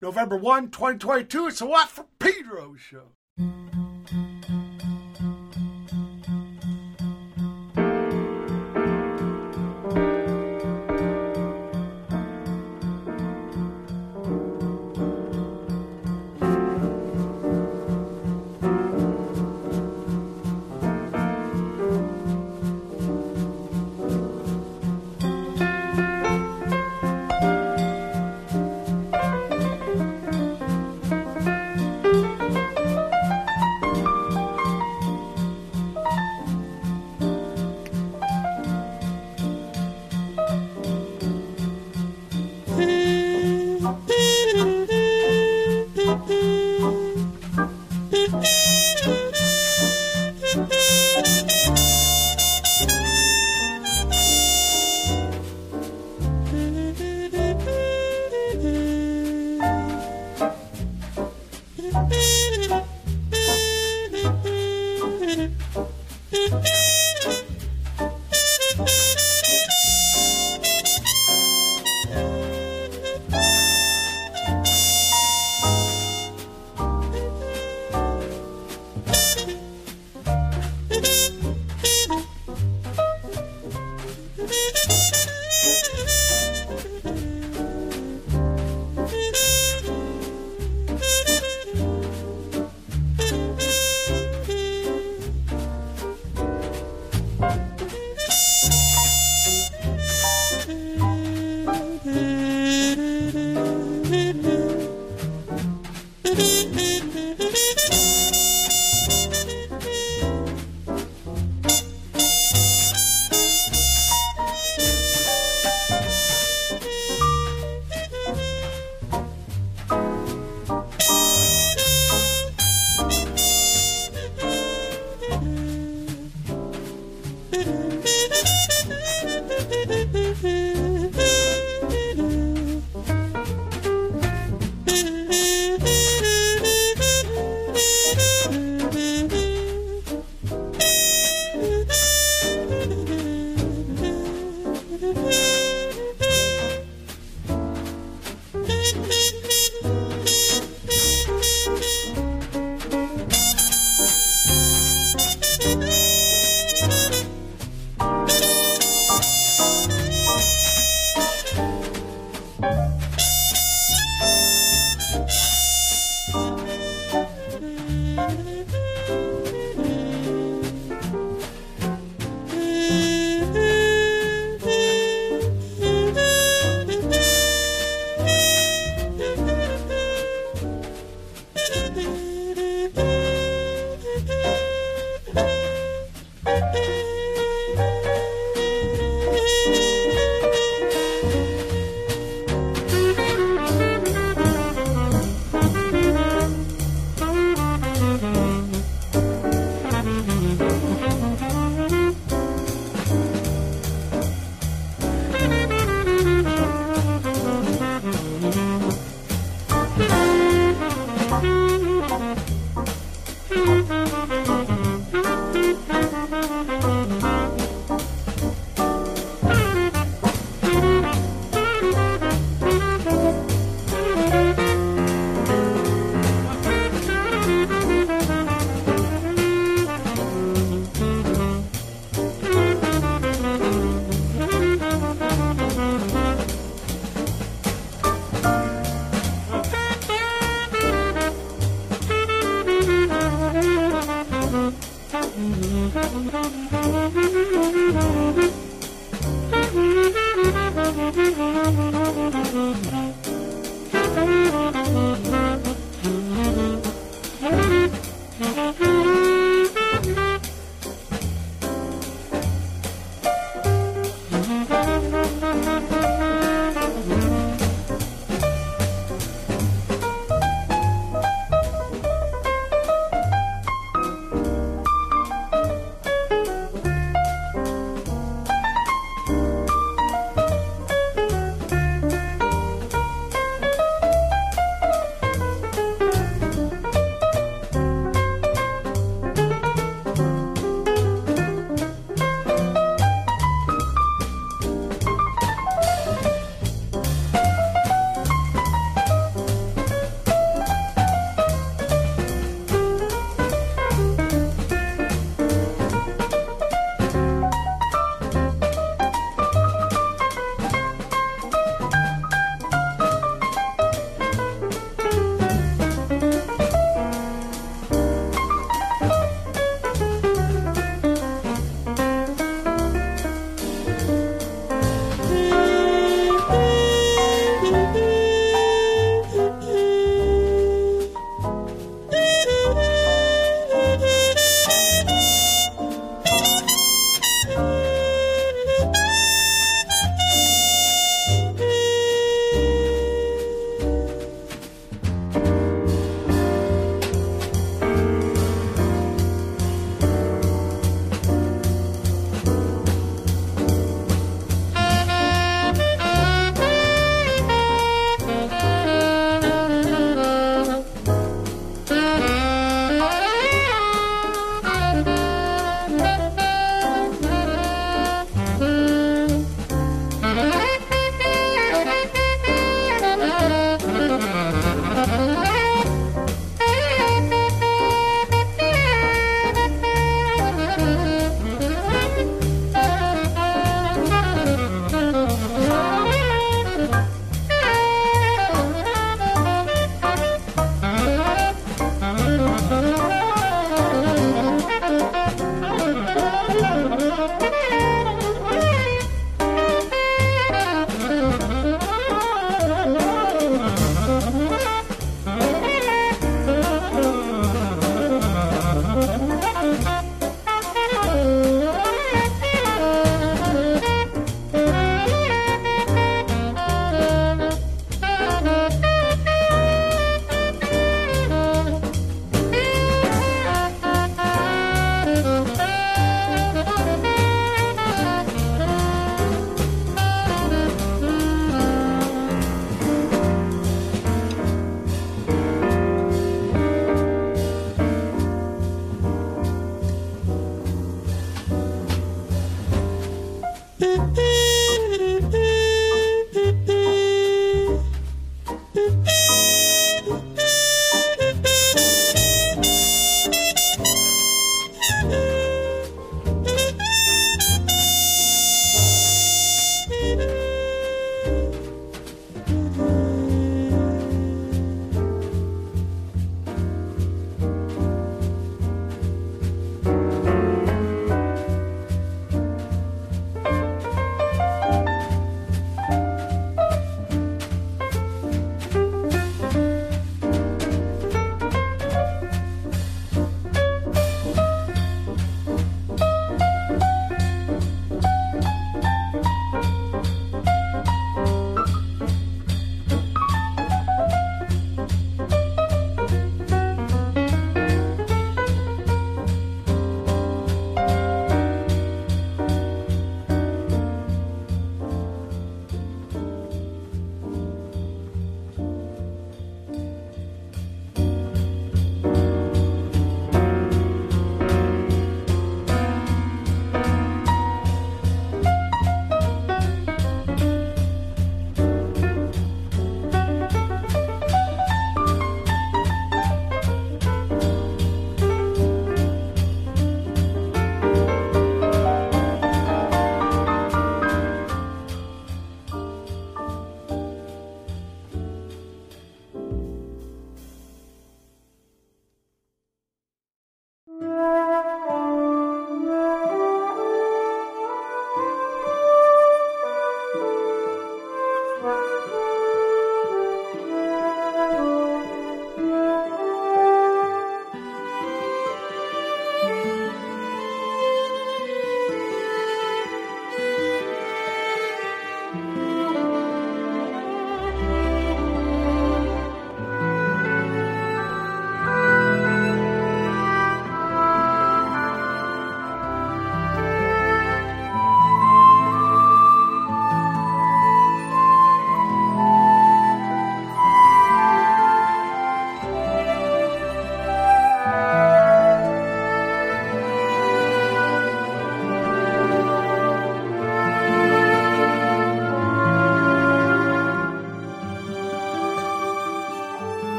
[0.00, 1.48] November 1, 2022.
[1.48, 3.14] It's a Watt for Pedro show.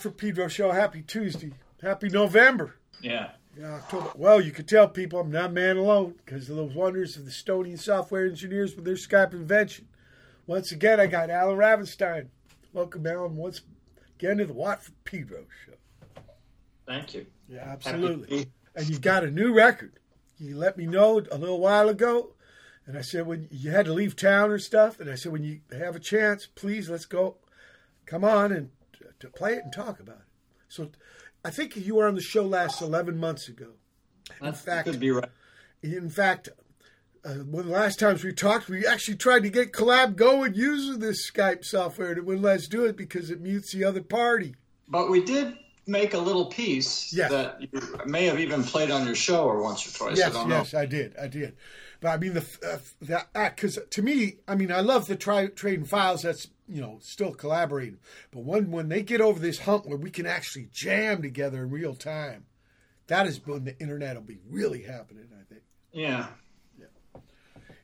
[0.00, 1.52] For Pedro Show, happy Tuesday.
[1.82, 2.76] Happy November.
[3.00, 3.30] Yeah.
[3.58, 4.12] Yeah, October.
[4.14, 7.32] Well, you could tell people I'm not man alone because of the wonders of the
[7.32, 9.88] Estonian software engineers with their Skype invention.
[10.46, 12.28] Once again, I got Allen Ravenstine.
[12.72, 13.62] Welcome, Allen, once
[14.16, 16.22] again to the Watt for Pedro Show.
[16.86, 17.26] Thank you.
[17.48, 18.46] Yeah, absolutely.
[18.76, 19.98] And you got a new record.
[20.38, 22.34] You let me know a little while ago,
[22.86, 25.42] and I said when you had to leave town or stuff, and I said when
[25.42, 27.38] you have a chance, please let's go,
[28.06, 28.70] come on and
[29.20, 30.26] to play it and talk about it.
[30.68, 30.90] So,
[31.44, 33.72] I think you were on the show last eleven months ago.
[34.42, 35.30] In fact, could be right.
[35.82, 36.48] In fact,
[37.24, 40.54] uh, one of the last times we talked, we actually tried to get collab going
[40.54, 43.84] using this Skype software, and it wouldn't let us do it because it mutes the
[43.84, 44.54] other party.
[44.88, 47.30] But we did make a little piece yes.
[47.30, 47.68] that you
[48.06, 50.18] may have even played on your show or once or twice.
[50.18, 51.56] Yes, I yes, I did, I did.
[52.00, 55.48] But I mean the uh, that because to me, I mean I love the tri-
[55.48, 56.22] trading files.
[56.22, 57.98] That's you know still collaborating.
[58.30, 61.70] But when when they get over this hump where we can actually jam together in
[61.70, 62.46] real time,
[63.08, 65.28] that is when the internet will be really happening.
[65.32, 65.62] I think.
[65.92, 66.28] Yeah.
[66.78, 67.20] Yeah.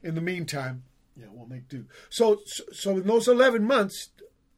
[0.02, 0.84] In the meantime,
[1.16, 1.86] yeah, we'll make do.
[2.08, 4.10] So so, so in those eleven months,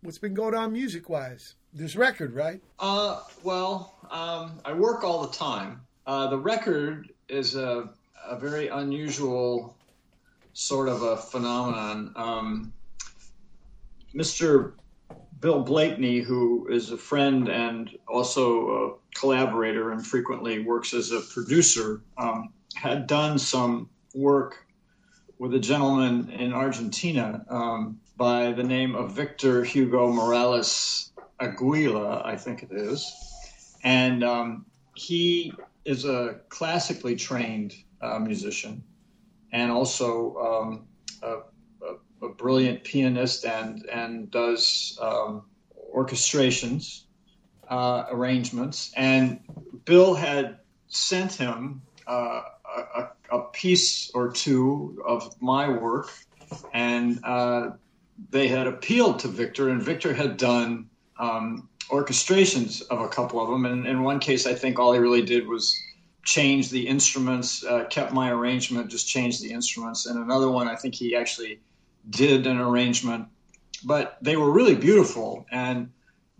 [0.02, 1.54] what's been going on music wise?
[1.72, 2.62] This record, right?
[2.78, 5.82] Uh, well, um, I work all the time.
[6.06, 7.90] Uh, the record is a,
[8.28, 9.76] a very unusual
[10.52, 12.12] sort of a phenomenon.
[12.16, 12.72] Um,
[14.14, 14.72] Mr.
[15.40, 21.20] Bill Blakeney, who is a friend and also a collaborator and frequently works as a
[21.20, 24.66] producer, um, had done some work
[25.38, 32.36] with a gentleman in Argentina um, by the name of Victor Hugo Morales Aguila, I
[32.36, 33.12] think it is.
[33.84, 35.52] And um, he
[35.84, 38.82] is a classically trained uh, musician
[39.52, 40.86] and also um,
[41.22, 45.44] a, a, brilliant pianist and, and does um,
[45.94, 47.04] orchestrations,
[47.68, 48.92] uh, arrangements.
[48.96, 49.40] And
[49.84, 52.42] Bill had sent him uh,
[52.96, 56.12] a, a, piece or two of my work,
[56.72, 57.70] and uh,
[58.30, 63.48] they had appealed to Victor, and Victor had done um, orchestrations of a couple of
[63.48, 63.64] them.
[63.64, 65.80] And in one case, I think all he really did was
[66.26, 70.06] change the instruments, uh, kept my arrangement, just changed the instruments.
[70.06, 71.60] And another one, I think he actually
[72.08, 73.28] did an arrangement,
[73.84, 75.46] but they were really beautiful.
[75.50, 75.92] And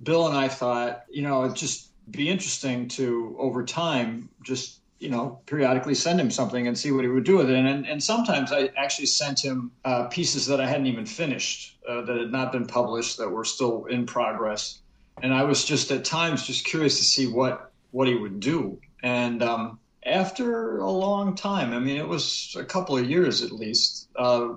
[0.02, 5.10] Bill and I thought, you know, it'd just be interesting to over time just you
[5.10, 7.56] know, periodically send him something and see what he would do with it.
[7.56, 12.02] And, and sometimes I actually sent him uh, pieces that I hadn't even finished, uh,
[12.02, 14.78] that had not been published, that were still in progress.
[15.22, 18.78] And I was just at times just curious to see what what he would do.
[19.02, 23.52] And um, after a long time, I mean, it was a couple of years at
[23.52, 24.08] least.
[24.16, 24.54] Uh,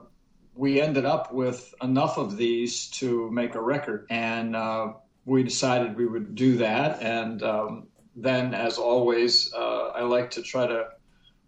[0.55, 4.93] we ended up with enough of these to make a record, and uh,
[5.25, 7.01] we decided we would do that.
[7.01, 10.89] And um, then, as always, uh, I like to try to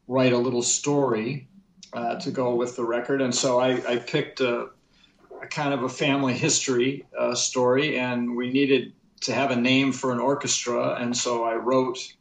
[0.07, 1.47] write a little story
[1.93, 3.21] uh, to go with the record.
[3.21, 4.69] And so I, I picked a,
[5.41, 9.91] a, kind of a family history uh, story, and we needed to have a name
[9.91, 10.95] for an orchestra.
[10.95, 12.13] And so I wrote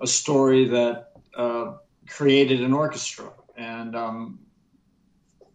[0.00, 1.74] a story that uh,
[2.08, 3.30] created an orchestra.
[3.56, 4.38] And um,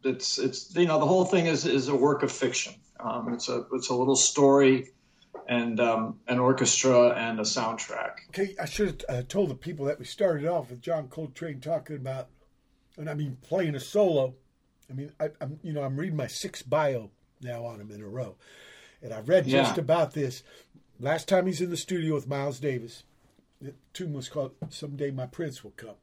[0.04, 2.74] it's, it's, you know, the whole thing is, is a work of fiction.
[3.00, 4.92] Um, it's a, it's a little story
[5.48, 8.14] and um, an orchestra and a soundtrack.
[8.30, 11.60] Okay, I should have uh, told the people that we started off with John Coltrane
[11.60, 12.30] talking about,
[12.98, 14.36] and I mean playing a solo.
[14.90, 18.02] I mean, I, am you know I'm reading my sixth bio now on him in
[18.02, 18.36] a row,
[19.02, 19.64] and I read yeah.
[19.64, 20.44] just about this.
[21.00, 23.04] Last time he's in the studio with Miles Davis,
[23.62, 25.96] the tune was called "Someday My Prince Will Come,"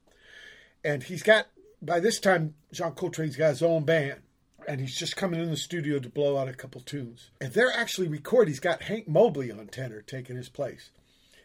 [0.85, 1.49] and he's got
[1.83, 4.21] by this time John Coltrane's got his own band
[4.69, 7.31] and he's just coming in the studio to blow out a couple tunes.
[7.41, 8.53] And they're actually recording.
[8.53, 10.91] He's got Hank Mobley on tenor taking his place.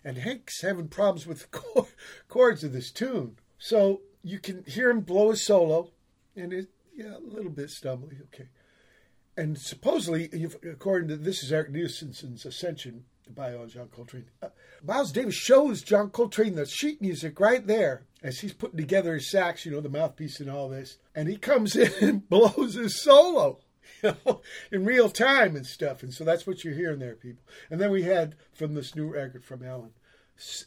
[0.04, 1.88] And Hank's having problems with the
[2.28, 3.38] chords of this tune.
[3.58, 5.92] So you can hear him blow his solo,
[6.36, 8.50] and it, yeah, a little bit stumbly, okay.
[9.38, 10.30] And supposedly,
[10.70, 14.50] according to this is Eric Nisenson's Ascension by John Coltrane, uh,
[14.84, 19.30] Miles Davis shows John Coltrane the sheet music right there as he's putting together his
[19.30, 20.98] sax, you know, the mouthpiece and all this.
[21.16, 23.60] And he comes in and blows his solo,
[24.04, 26.04] you know, in real time and stuff.
[26.04, 27.44] And so that's what you're hearing there, people.
[27.70, 29.92] And then we had from this new record from Allen,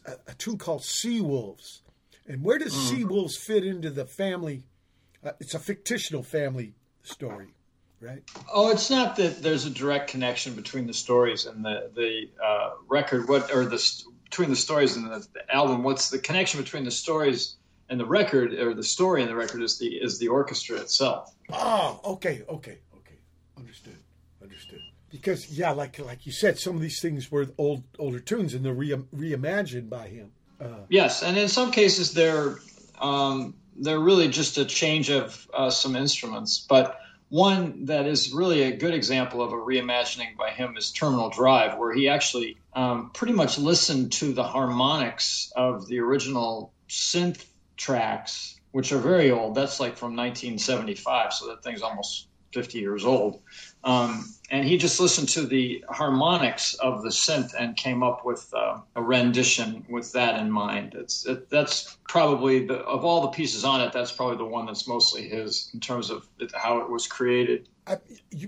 [0.05, 1.81] a, a tune called Sea Wolves.
[2.27, 2.89] And where does mm.
[2.89, 4.65] Sea Wolves fit into the family?
[5.23, 6.73] Uh, it's a fictional family
[7.03, 7.53] story
[8.01, 8.23] right?
[8.51, 12.71] Oh, it's not that there's a direct connection between the stories and the the uh,
[12.87, 13.27] record.
[13.27, 13.83] What or the
[14.23, 15.83] between the stories and the, the, album?
[15.83, 17.55] What's the connection between the stories
[17.89, 19.61] and the record, or the story and the record?
[19.61, 21.33] Is the is the orchestra itself?
[21.51, 23.19] Oh, okay, okay, okay,
[23.57, 23.97] understood,
[24.41, 24.81] understood.
[25.09, 28.63] because yeah, like like you said, some of these things were old older tunes and
[28.63, 30.31] they're re- reimagined by him.
[30.59, 32.57] Uh, yes, and in some cases they're
[32.99, 36.65] um, they're really just a change of uh, some instruments.
[36.67, 41.29] But one that is really a good example of a reimagining by him is Terminal
[41.29, 47.43] Drive, where he actually um, pretty much listened to the harmonics of the original synth
[47.75, 49.55] tracks, which are very old.
[49.55, 53.41] That's like from 1975, so that thing's almost 50 years old.
[53.87, 58.53] Um, and he just listened to the harmonics of the synth and came up with
[58.53, 60.93] uh, a rendition with that in mind.
[60.93, 63.93] It's it, that's probably the, of all the pieces on it.
[63.93, 67.69] That's probably the one that's mostly his in terms of it, how it was created.
[67.85, 67.97] I,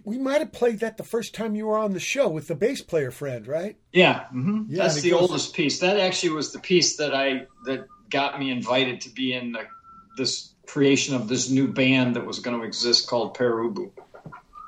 [0.03, 2.55] we might have played that the first time you were on the show with the
[2.55, 3.77] bass player friend, right?
[3.93, 4.63] Yeah, mm-hmm.
[4.67, 5.21] yeah that's the goes...
[5.21, 5.79] oldest piece.
[5.79, 9.67] That actually was the piece that I that got me invited to be in the,
[10.17, 13.91] this creation of this new band that was going to exist called Pere Ubu.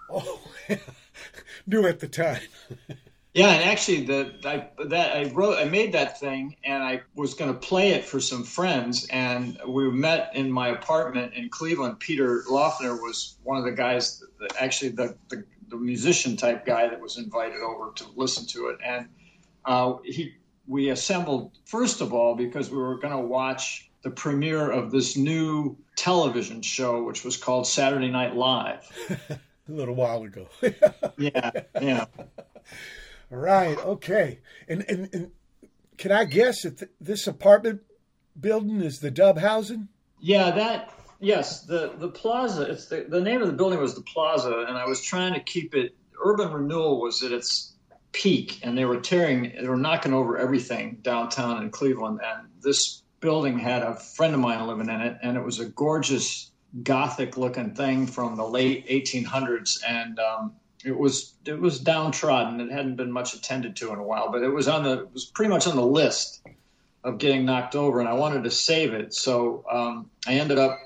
[0.10, 0.40] Oh,
[1.68, 2.42] knew at the time.
[3.34, 7.34] yeah, and actually, the I, that I wrote, I made that thing, and I was
[7.34, 12.00] going to play it for some friends, and we met in my apartment in Cleveland.
[12.00, 16.88] Peter Laughner was one of the guys, that, actually the, the, the musician type guy
[16.90, 19.08] that was invited over to listen to it, and
[19.66, 20.34] uh, he
[20.68, 25.16] we assembled first of all because we were going to watch the premiere of this
[25.16, 28.88] new television show, which was called Saturday Night Live.
[29.70, 30.48] a little while ago.
[31.18, 32.06] yeah, yeah.
[33.34, 33.78] Right.
[33.78, 34.40] Okay.
[34.68, 35.32] And, and and
[35.98, 37.80] can I guess that th- this apartment
[38.38, 39.88] building is the Dub housing?
[40.20, 40.52] Yeah.
[40.52, 40.94] That.
[41.22, 41.62] Yes.
[41.62, 42.64] The the plaza.
[42.64, 45.40] It's the the name of the building was the Plaza, and I was trying to
[45.40, 45.96] keep it.
[46.22, 47.74] Urban renewal was at its
[48.12, 49.54] peak, and they were tearing.
[49.58, 54.42] They were knocking over everything downtown in Cleveland, and this building had a friend of
[54.42, 56.51] mine living in it, and it was a gorgeous
[56.84, 60.54] gothic looking thing from the late 1800s, and um,
[60.84, 62.60] it was it was downtrodden.
[62.62, 65.14] It hadn't been much attended to in a while, but it was on the it
[65.14, 66.42] was pretty much on the list
[67.04, 69.14] of getting knocked over, and I wanted to save it.
[69.14, 70.80] So um, I ended up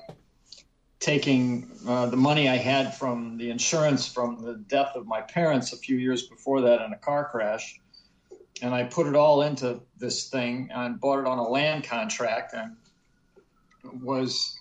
[0.98, 5.72] taking uh, the money I had from the insurance from the death of my parents
[5.72, 7.78] a few years before that in a car crash,
[8.62, 12.54] and I put it all into this thing and bought it on a land contract
[12.54, 12.76] and
[14.02, 14.55] was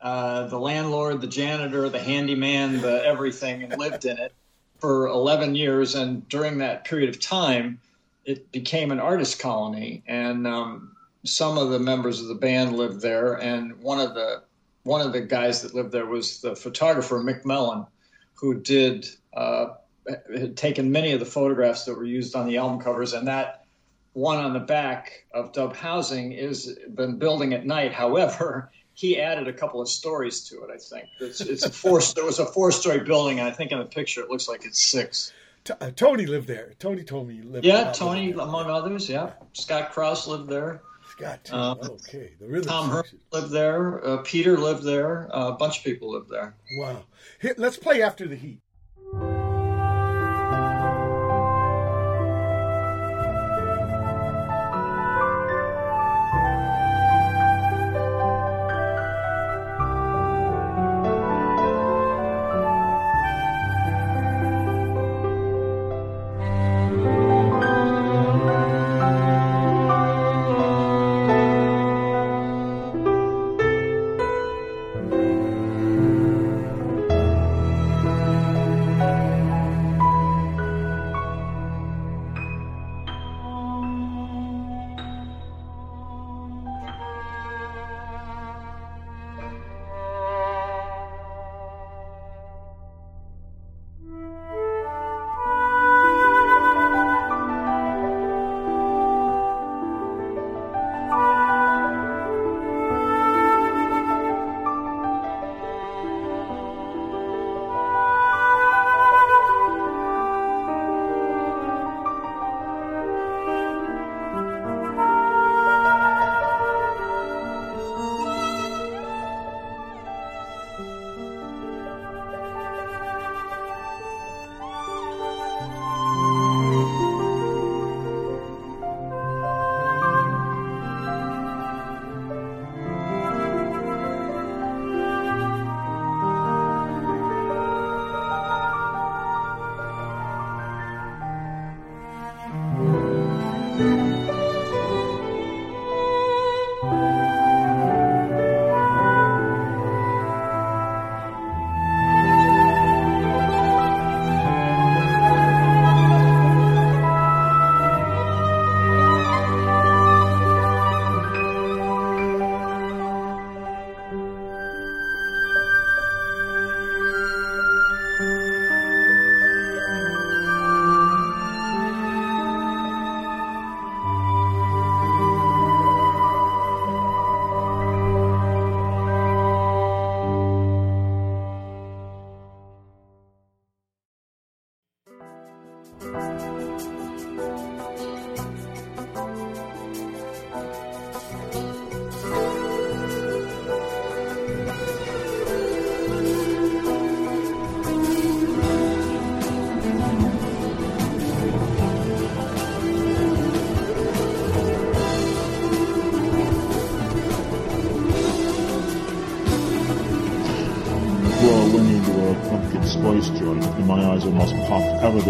[0.00, 4.32] uh, the landlord, the janitor, the handyman, the everything, and lived in it
[4.78, 5.94] for 11 years.
[5.94, 7.80] And during that period of time,
[8.24, 13.00] it became an artist colony, and um, some of the members of the band lived
[13.00, 13.34] there.
[13.34, 14.42] And one of the
[14.84, 17.86] one of the guys that lived there was the photographer Mick Mellon,
[18.34, 19.68] who did uh,
[20.06, 23.64] had taken many of the photographs that were used on the album covers, and that
[24.12, 27.92] one on the back of Dub Housing is been building at night.
[27.92, 30.70] However, he added a couple of stories to it.
[30.74, 32.00] I think it's, it's a four.
[32.16, 34.82] there was a four-story building, and I think in the picture it looks like it's
[34.82, 35.32] six.
[35.62, 36.72] T- uh, Tony lived there.
[36.80, 37.64] Tony told me he lived.
[37.64, 39.08] Yeah, Tony among others.
[39.08, 40.82] Yeah, Scott Krauss lived there.
[41.10, 41.48] Scott.
[41.52, 44.04] Um, okay, the rhythm Tom Hurt lived there.
[44.04, 45.28] Uh, Peter lived there.
[45.32, 46.56] Uh, a bunch of people lived there.
[46.78, 47.04] Wow.
[47.40, 48.60] Here, let's play after the heat.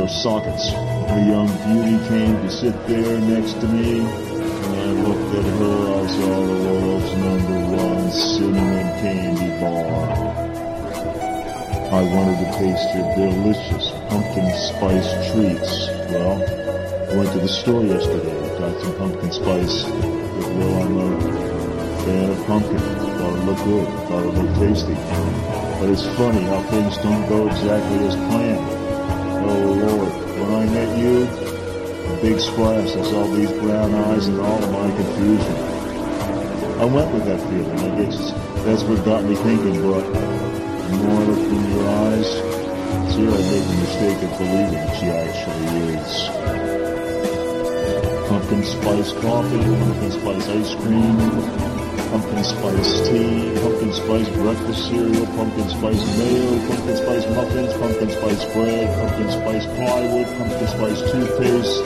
[0.06, 0.68] Sockets.
[0.70, 4.00] A young beauty came to sit there next to me.
[4.00, 10.28] When I looked at her, I saw the world's number one cinnamon candy bar.
[11.88, 15.88] I wanted to taste your delicious pumpkin spice treats.
[16.12, 16.36] Well,
[17.10, 19.84] I went to the store yesterday, got some pumpkin spice.
[19.84, 22.78] But well, I'm a fan of pumpkin.
[22.78, 24.94] Thought it looked good, thought it looked tasty.
[25.80, 28.67] But it's funny how things don't go exactly as planned.
[30.98, 35.56] You, a big splash, I saw these brown eyes and all of my confusion.
[36.80, 37.78] I went with that feeling.
[37.78, 38.32] I guess
[38.64, 42.30] that's what got me thinking, but the more I looked in your eyes,
[43.12, 46.12] see, I made the mistake of believing she actually is.
[48.28, 51.67] Pumpkin spice coffee, pumpkin spice ice cream,
[52.10, 58.44] pumpkin spice tea, pumpkin spice breakfast cereal, pumpkin spice mayo, pumpkin spice muffins, pumpkin spice
[58.52, 61.76] bread, pumpkin spice plywood, pumpkin spice toothpaste,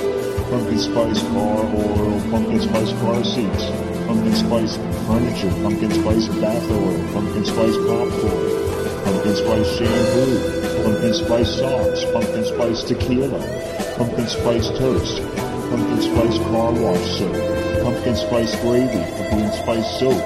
[0.50, 3.64] pumpkin spice car oil, pumpkin spice car seats,
[4.06, 8.42] pumpkin spice furniture, pumpkin spice bath oil, pumpkin spice popcorn,
[9.04, 10.34] pumpkin spice shampoo,
[10.84, 13.40] pumpkin spice socks, pumpkin spice tequila,
[13.98, 15.16] pumpkin spice toast,
[15.70, 17.51] pumpkin spice car wash soap,
[17.82, 20.22] pumpkin spice gravy, pumpkin spice soap,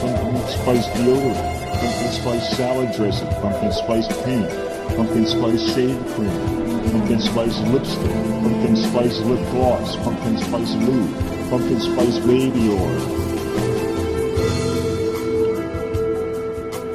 [0.00, 4.48] pumpkin spice deodorant, pumpkin spice salad dressing, pumpkin spice paint,
[4.94, 11.80] pumpkin spice shave cream, pumpkin spice lipstick, pumpkin spice lip gloss, pumpkin spice lube, pumpkin
[11.80, 13.28] spice baby oil.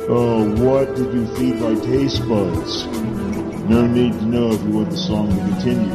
[0.10, 2.86] Oh, what did you feed my taste buds?
[3.68, 5.92] No need to know if you want the song to continue.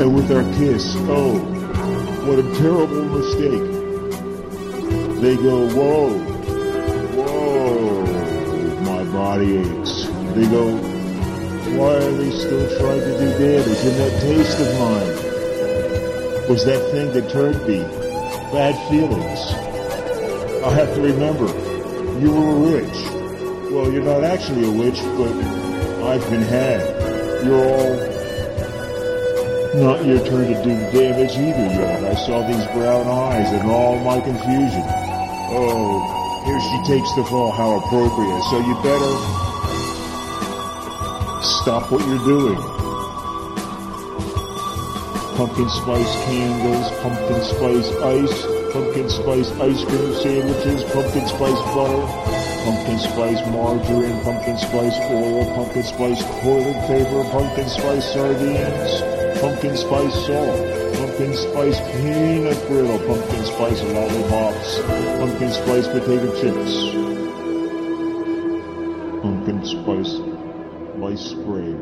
[0.00, 1.53] And with our kiss, oh,
[2.26, 3.64] what a terrible mistake.
[5.20, 6.18] They go, whoa,
[7.16, 8.02] whoa,
[8.82, 10.06] my body aches.
[10.34, 10.76] They go,
[11.76, 16.48] why are they still trying to do damage in that taste of mine?
[16.48, 17.82] Was that thing that turned me?
[18.52, 19.52] Bad feelings.
[20.64, 21.46] I have to remember,
[22.20, 23.70] you were a witch.
[23.70, 25.32] Well, you're not actually a witch, but
[26.04, 27.44] I've been had.
[27.44, 28.13] You're all
[29.74, 32.04] not your turn to do damage either yet.
[32.04, 34.84] I saw these brown eyes and all my confusion.
[35.50, 37.50] Oh, here she takes the fall.
[37.50, 38.42] How appropriate.
[38.50, 39.14] So you better
[41.42, 42.60] stop what you're doing.
[45.36, 48.38] Pumpkin spice candles, pumpkin spice ice,
[48.72, 52.06] pumpkin spice ice cream sandwiches, pumpkin spice butter,
[52.62, 59.13] pumpkin spice margarine, pumpkin spice oil, pumpkin spice toilet paper, pumpkin spice sardines
[59.44, 60.56] pumpkin spice salt,
[60.96, 64.78] pumpkin spice peanut brittle, pumpkin spice lollipops,
[65.20, 66.72] pumpkin spice potato chips,
[69.20, 70.12] pumpkin spice
[70.96, 71.76] lice spray,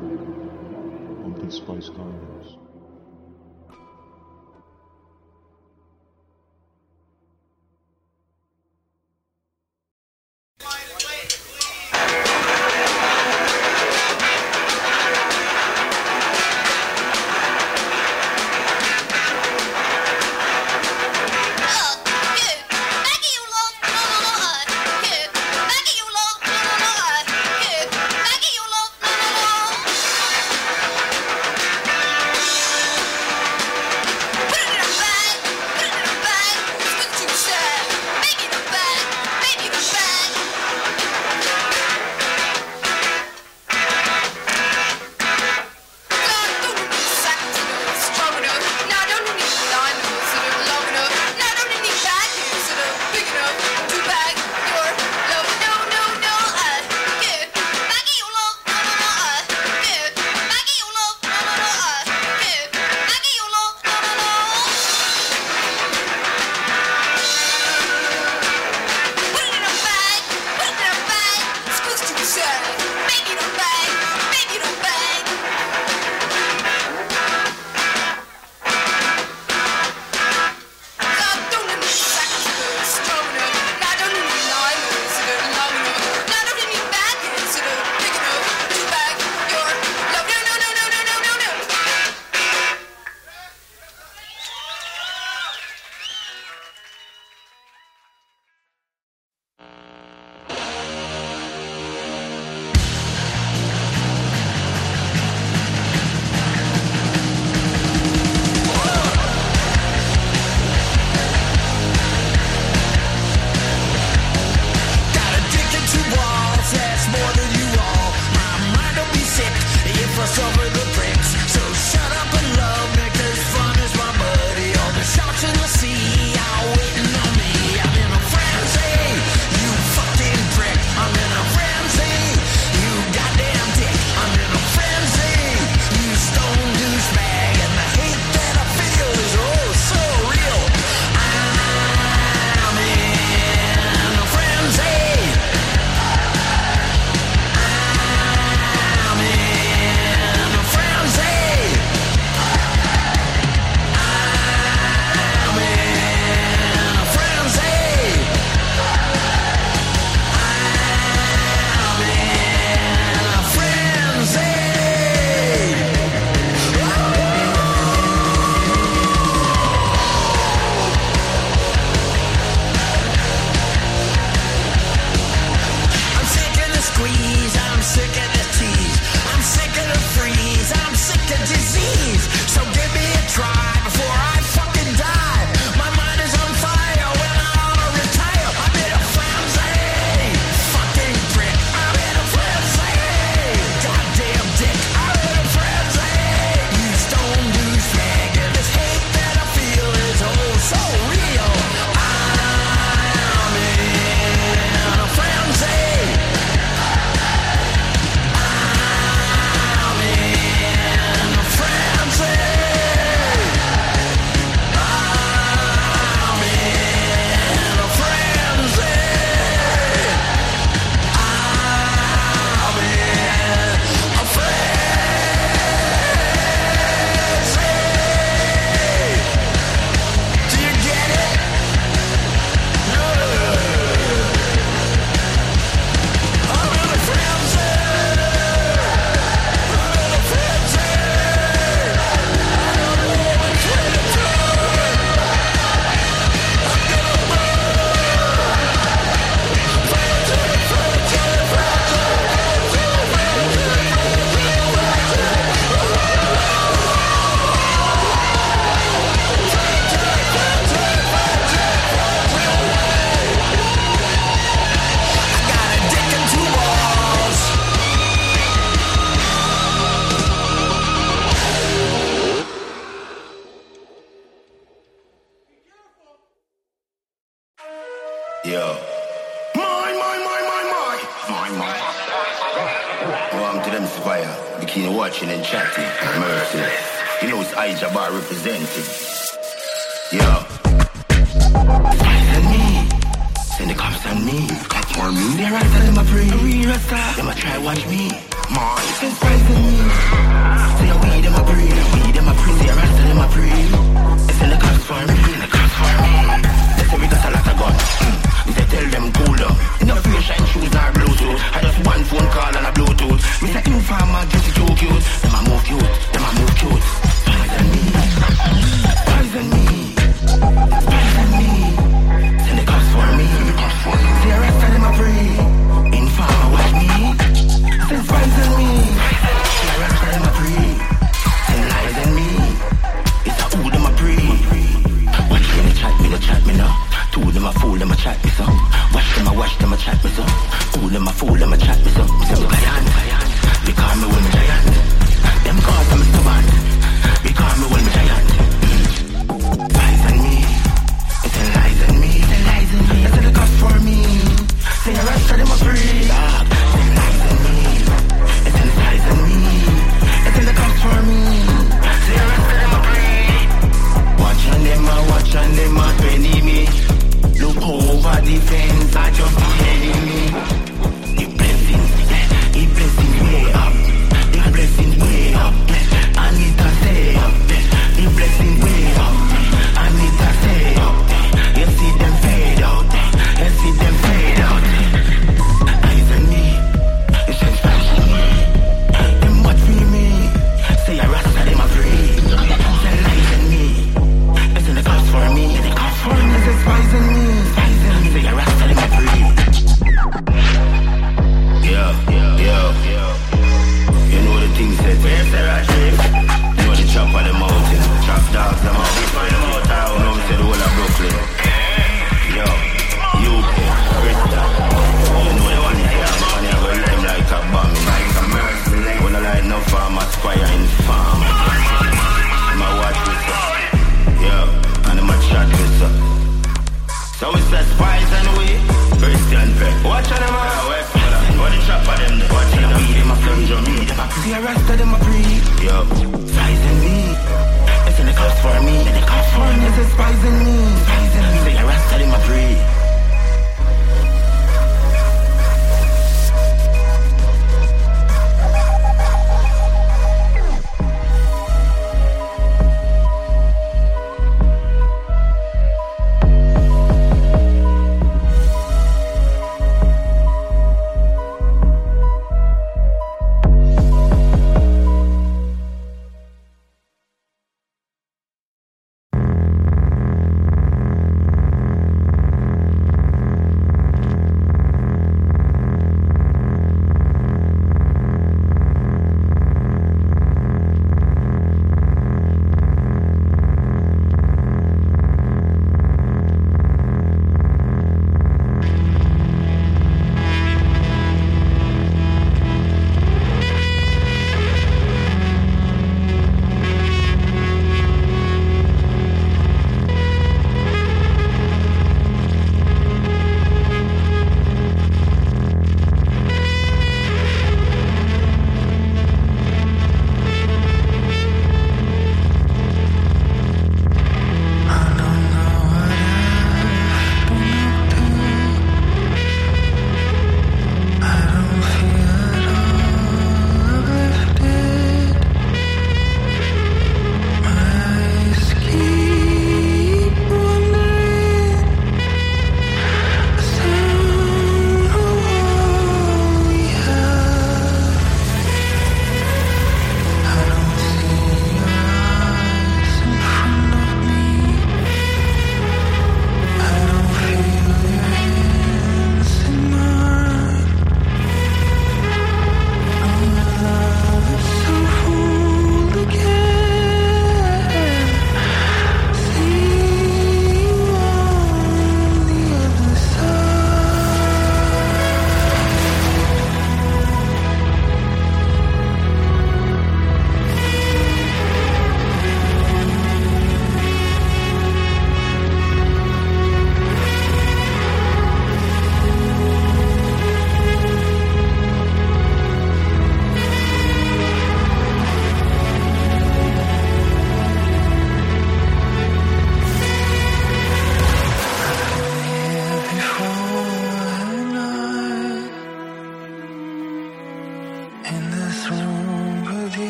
[1.23, 2.72] pumpkin spice condoms.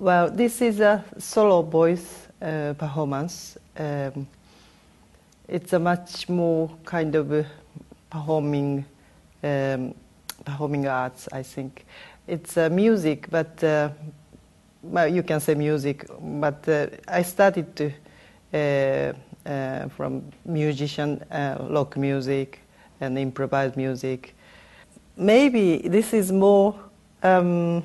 [0.00, 3.58] well, this is a solo voice uh, performance.
[3.76, 4.26] Um,
[5.46, 7.42] it's a much more kind of uh,
[8.08, 8.86] performing
[9.42, 9.94] um,
[10.44, 11.84] performing arts, I think.
[12.26, 13.90] It's uh, music, but uh,
[14.82, 17.92] well, you can say music, but uh, I started to
[18.54, 19.12] uh,
[19.46, 22.60] uh, from musician, rock music,
[23.02, 24.34] and improvised music.
[25.16, 26.74] Maybe this is more
[27.22, 27.84] um,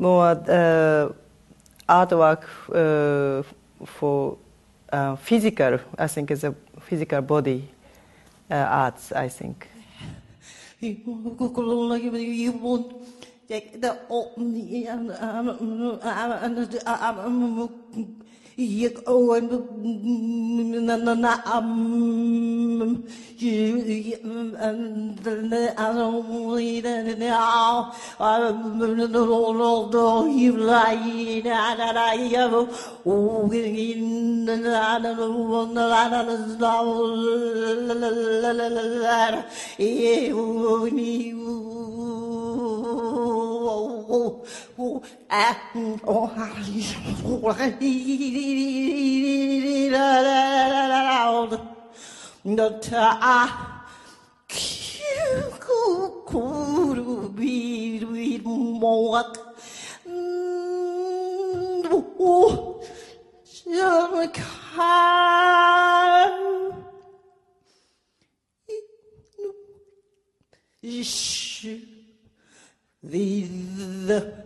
[0.00, 0.34] more
[1.88, 2.42] artwork
[3.84, 4.38] for
[5.18, 5.78] physical.
[5.98, 7.68] I think it's a physical body
[8.50, 9.12] arts.
[9.12, 9.68] I think.
[18.60, 19.48] Yek oen
[20.86, 23.00] na na na um
[41.00, 41.50] you
[43.70, 44.42] oh
[71.62, 71.99] la
[73.02, 73.46] the
[74.06, 74.40] the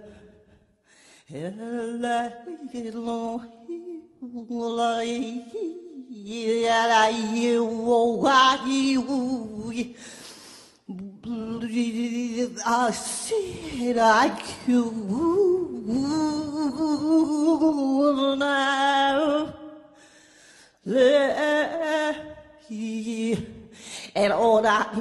[12.67, 14.29] I said I
[14.67, 14.93] could
[18.39, 19.55] now.
[24.17, 24.95] And all that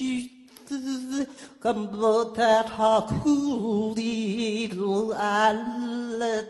[0.00, 1.26] knew
[1.60, 2.68] come but that
[3.22, 6.48] cool little island.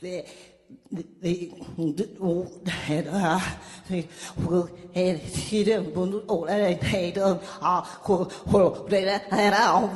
[0.00, 0.24] The
[1.20, 1.50] they
[2.66, 3.42] had a
[3.88, 4.08] they
[4.44, 9.90] were had hidden bundle all that they done ah who who they had a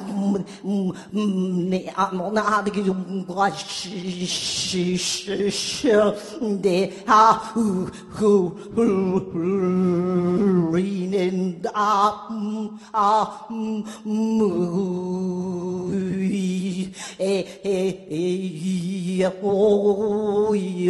[1.13, 2.95] ne am na de you
[3.29, 4.97] watch she
[6.67, 7.87] they ha who
[8.19, 8.31] who
[10.73, 12.29] reading ah
[12.95, 13.49] ah
[17.19, 20.90] eh eh eh oh yum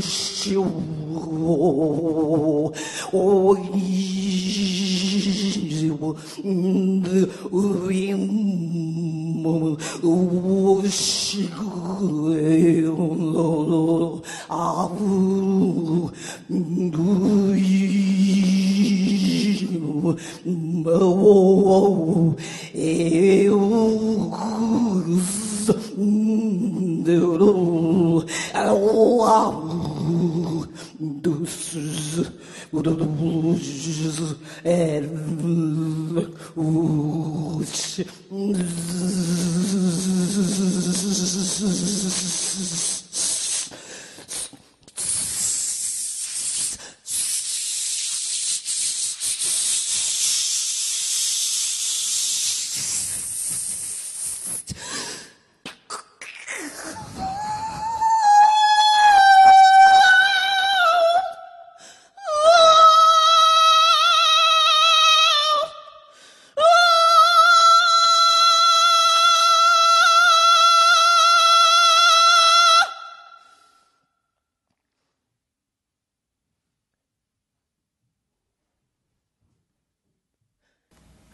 [0.00, 0.64] 修
[3.12, 6.16] 我一我
[10.02, 12.32] 我我是啊呜
[13.76, 14.20] 我
[22.74, 24.32] 哎呜。
[27.06, 28.26] do, do,
[36.57, 37.61] oh,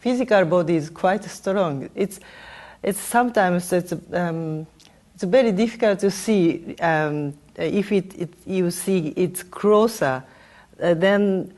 [0.08, 1.90] physical body is quite strong.
[1.94, 2.22] It's,
[2.82, 4.66] it's sometimes it's, um,
[5.14, 10.24] it's very difficult to see um, if it, it, you see it's closer.
[10.82, 11.54] Uh, then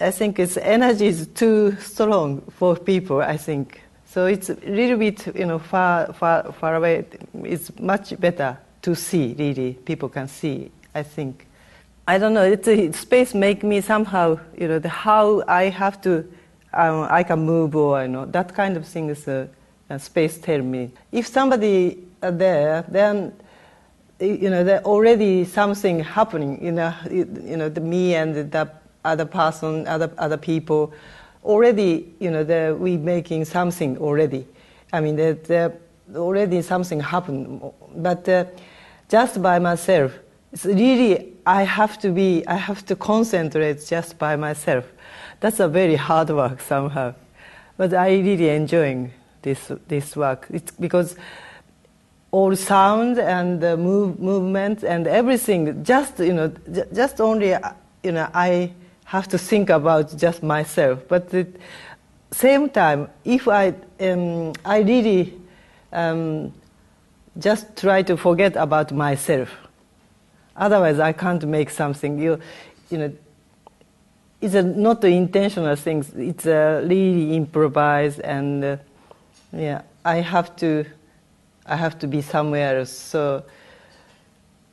[0.00, 3.20] I think its energy is too strong for people.
[3.20, 4.24] I think so.
[4.24, 7.04] It's a little bit you know far far far away.
[7.44, 9.34] It's much better to see.
[9.38, 10.70] Really, people can see.
[10.94, 11.46] I think.
[12.08, 12.44] I don't know.
[12.44, 16.24] It's a, space make me somehow you know the how I have to
[16.74, 19.48] um, I can move or you know that kind of thing is a,
[19.90, 20.90] uh, space tell me.
[21.10, 23.34] If somebody are there, then
[24.20, 26.64] you know there already something happening.
[26.64, 28.70] You know, you, know the me and the
[29.04, 30.92] other person, other other people,
[31.44, 34.46] already you know the, we making something already.
[34.92, 35.72] I mean, there, there
[36.14, 37.62] already something happened,
[37.96, 38.44] but uh,
[39.08, 40.12] just by myself,
[40.52, 44.84] it's really I have to be, I have to concentrate just by myself.
[45.42, 47.14] That's a very hard work somehow,
[47.76, 49.12] but I really enjoying
[49.42, 50.46] this this work.
[50.50, 51.16] It's because
[52.30, 57.56] all sound and the move, movement and everything, just you know, j- just only
[58.04, 58.70] you know, I
[59.04, 61.00] have to think about just myself.
[61.08, 61.48] But at
[62.30, 65.34] same time, if I um, I really
[65.92, 66.52] um,
[67.36, 69.50] just try to forget about myself.
[70.56, 72.16] Otherwise, I can't make something.
[72.16, 72.38] You,
[72.90, 73.12] you know,
[74.42, 76.12] it's a, not intentional things.
[76.14, 78.76] It's a really improvised, and uh,
[79.52, 80.84] yeah, I have to,
[81.64, 82.90] I have to be somewhere else.
[82.90, 83.44] So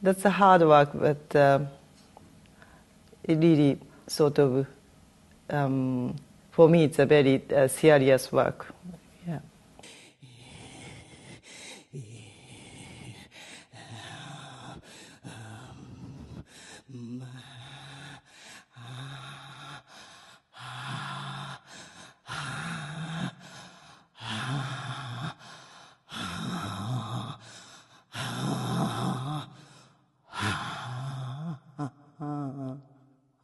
[0.02, 1.60] that's a hard work, but uh,
[3.24, 4.66] it really sort of,
[5.52, 6.16] um,
[6.52, 8.74] for me, it's a very uh, serious work.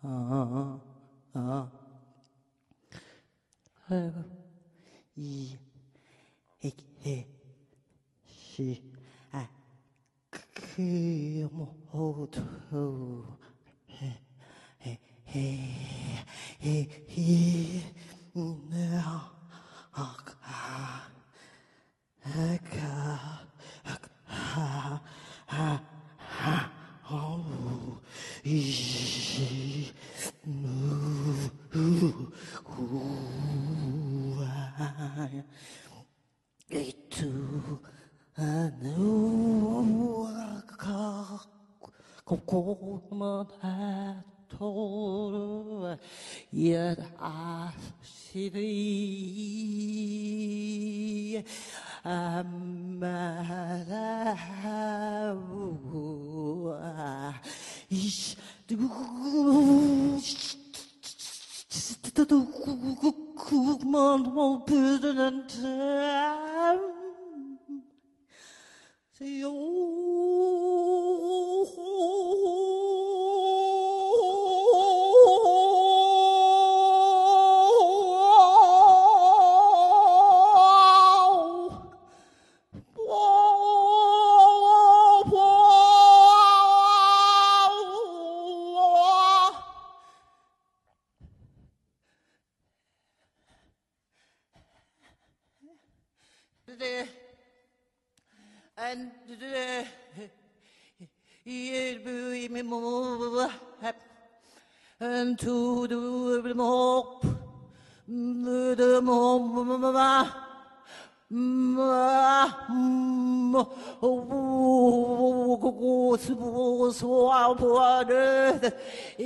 [0.08, 0.80] 어,
[1.34, 1.70] 어.
[3.90, 4.24] 아이고,
[5.16, 5.58] 이,
[6.64, 6.72] 에,
[7.06, 7.28] 에,
[8.28, 8.84] 시,
[9.32, 9.50] 아,
[10.30, 11.50] 그,
[11.92, 12.40] 모두,
[13.90, 14.22] 에,
[14.86, 15.00] 에,
[15.36, 16.26] 에,
[16.62, 17.82] 에, 이,
[18.70, 19.34] 네, 아,
[19.92, 21.10] 아, 아,
[22.22, 22.30] 아,
[22.84, 23.48] 아,
[23.84, 25.02] 아, 아,
[25.48, 25.82] 아,
[26.28, 26.72] 아,
[27.08, 27.85] 아,
[36.72, 37.80] 이투,
[38.36, 39.00] 아누아가,
[42.24, 43.48] 고고만
[44.52, 45.98] 해토르,
[46.54, 48.54] 옛 아시리,
[52.04, 52.76] 아마라우,
[56.78, 57.75] 이
[63.38, 65.06] command won't put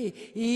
[0.10, 0.49] I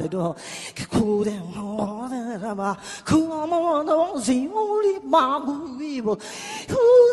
[0.00, 0.32] လာတော့
[0.94, 2.24] ခိုးတဲ့ဟောတဲ့
[2.60, 2.70] ဘာ
[3.08, 3.18] ခူ
[3.50, 6.16] မောတော့ဇီဝလီမာဘူးဝီဘော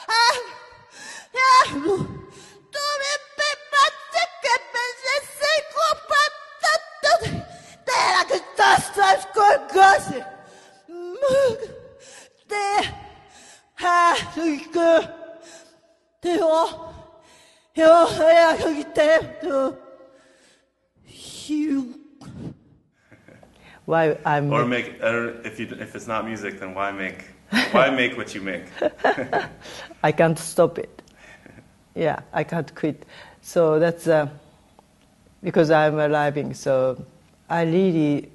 [0.07, 0.23] 아,
[1.37, 3.24] 야, 뭐, 또 왜?
[8.57, 10.25] das das Golgatha.
[12.49, 12.87] Det
[13.79, 15.09] herlige,
[16.23, 16.95] det var,
[23.87, 27.25] Why I'm or make or if you if it's not music then why make
[27.73, 28.65] why make what you make?
[30.03, 31.03] I can't stop it.
[31.95, 33.05] Yeah, I can't quit.
[33.43, 34.29] So that's uh,
[35.43, 36.55] because I'm arriving.
[36.55, 37.05] So
[37.51, 38.31] I really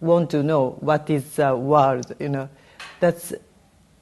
[0.00, 2.14] want to know what is the world.
[2.18, 2.48] You know,
[3.00, 3.32] that's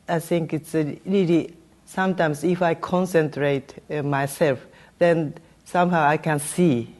[0.09, 4.65] I think it's really sometimes if I concentrate uh, myself,
[4.99, 5.35] then
[5.65, 6.95] somehow I can see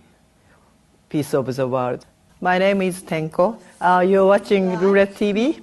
[1.09, 2.05] piece of the world.
[2.41, 3.59] My name is Tenko.
[3.81, 5.63] Uh, you're watching Roulette TV.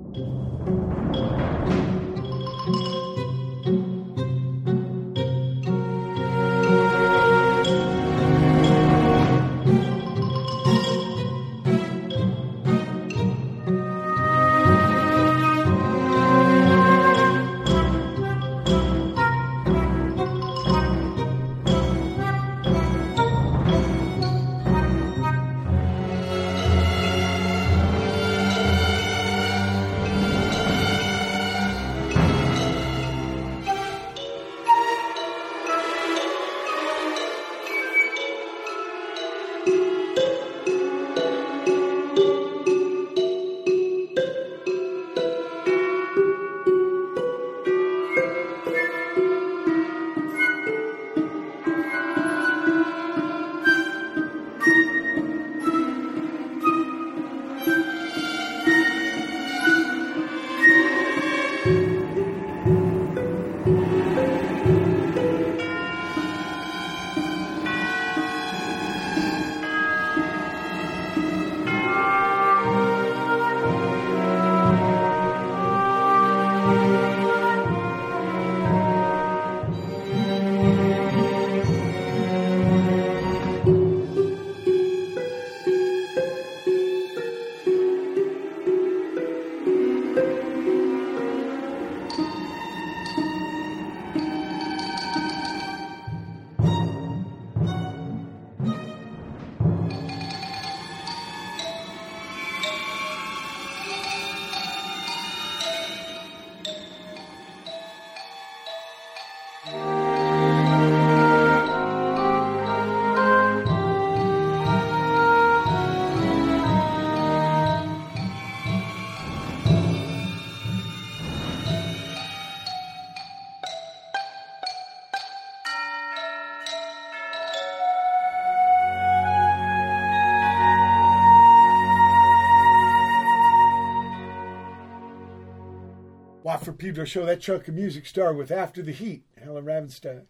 [136.81, 140.25] Pedro Show, that chunk of music started with After the Heat, Allen Ravenstine.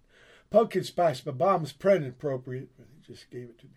[0.50, 2.68] Pumpkin Spice, my Bomis Prendin appropriate.
[2.78, 3.76] He just gave it to me.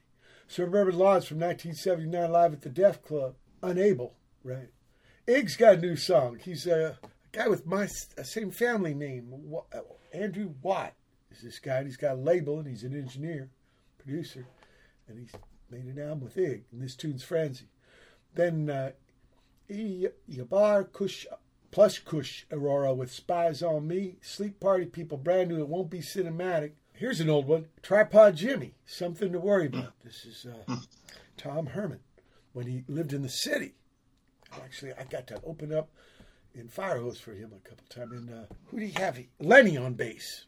[0.49, 3.37] Suburban Lawns from 1979 live at the Deaf Club.
[3.62, 4.70] Unable, right.
[5.25, 6.41] Ig's got a new song.
[6.43, 6.99] He's a
[7.31, 9.33] guy with my same family name.
[10.12, 10.95] Andrew Watt
[11.31, 11.77] is this guy.
[11.77, 13.51] And he's got a label and he's an engineer,
[13.99, 14.49] producer.
[15.07, 15.33] And he's
[15.70, 16.64] made an album with Ig.
[16.72, 17.68] And this tune's Frenzy.
[18.35, 18.91] Then uh,
[19.70, 21.29] Jahbar Kush
[21.75, 24.14] Plush Kush Arora with Spies on Me.
[24.22, 25.59] Sleep Party People, brand new.
[25.59, 26.75] It won't be cinematic.
[26.93, 27.66] Here's an old one.
[27.83, 28.77] Tripod Jimmie.
[28.87, 29.93] Something to worry about.
[30.05, 30.77] This is uh,
[31.37, 31.99] Tom Herman
[32.53, 33.75] when he lived in the city.
[34.53, 35.91] Actually, I got to open up
[36.55, 38.12] in Firehose for him a couple times.
[38.12, 39.18] And uh, who do he have?
[39.41, 40.45] Lenny on bass.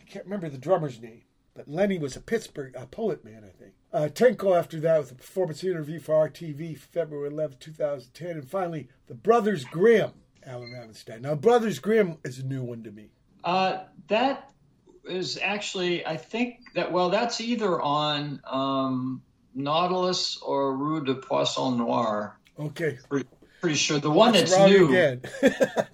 [0.00, 3.50] I can't remember the drummer's name, but Lenny was a Pittsburgh a poet man, I
[3.58, 3.72] think.
[3.92, 8.30] Uh, Tenko after that with a performance interview for RTV, February 11, 2010.
[8.30, 10.12] And finally, The Brothers Grimm,
[10.46, 11.20] Allen Ravenstine.
[11.20, 13.10] Now, Brothers Grimm is a new one to me.
[13.44, 14.50] Uh, that
[15.04, 19.22] is actually, I think that well, that's either on um,
[19.54, 22.36] Nautilus or Rue de Poisson Noir.
[22.58, 22.98] Okay.
[23.08, 23.28] Pretty,
[23.60, 24.88] pretty sure the one That's that's new.
[24.88, 25.22] again.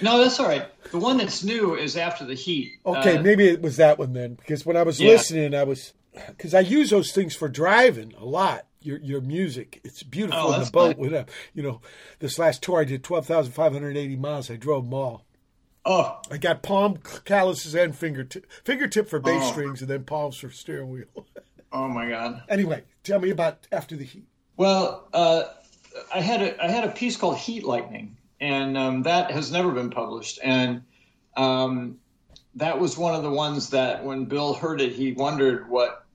[0.00, 0.66] No, that's all right.
[0.92, 2.74] The one that's new is After the Heat.
[2.86, 5.10] Okay, Uh, maybe it was that one then, because when I was Yeah.
[5.12, 5.92] listening, I was
[6.28, 8.66] because I use those things for driving a lot.
[8.88, 10.96] Your your music, it's beautiful Oh, in the boat.
[10.96, 11.10] fine.
[11.10, 11.82] When I, you know,
[12.20, 14.50] this last tour I did twelve thousand five hundred eighty miles.
[14.50, 15.26] I drove them all.
[15.84, 19.50] Oh, I got palm calluses and fingertip fingertip for bass Oh.
[19.52, 21.04] strings, and then palms for steering wheel.
[21.72, 22.42] oh my God.
[22.48, 24.24] anyway, tell me about after the heat.
[24.56, 25.42] Well, uh,
[26.14, 29.70] I had a I had a piece called Heat Lightning, and um, that has never
[29.72, 30.38] been published.
[30.42, 30.80] And
[31.36, 31.98] um,
[32.54, 36.06] that was one of the ones that when Bill heard it, he wondered what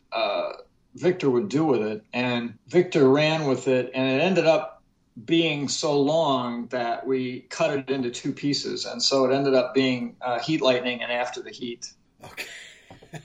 [0.96, 4.84] Victor would do with it, and Victor ran with it, and it ended up
[5.26, 9.74] being so long that we cut it into two pieces, and so it ended up
[9.74, 11.92] being uh, Heat Lightning and After the Heat.
[12.24, 12.46] Okay,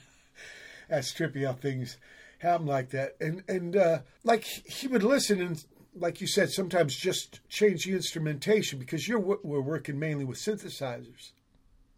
[0.89, 1.97] that's trippy how things
[2.39, 5.63] happen like that, and and uh, like he would listen and.
[5.95, 11.31] Like you said, sometimes just change the instrumentation because you're we're working mainly with synthesizers.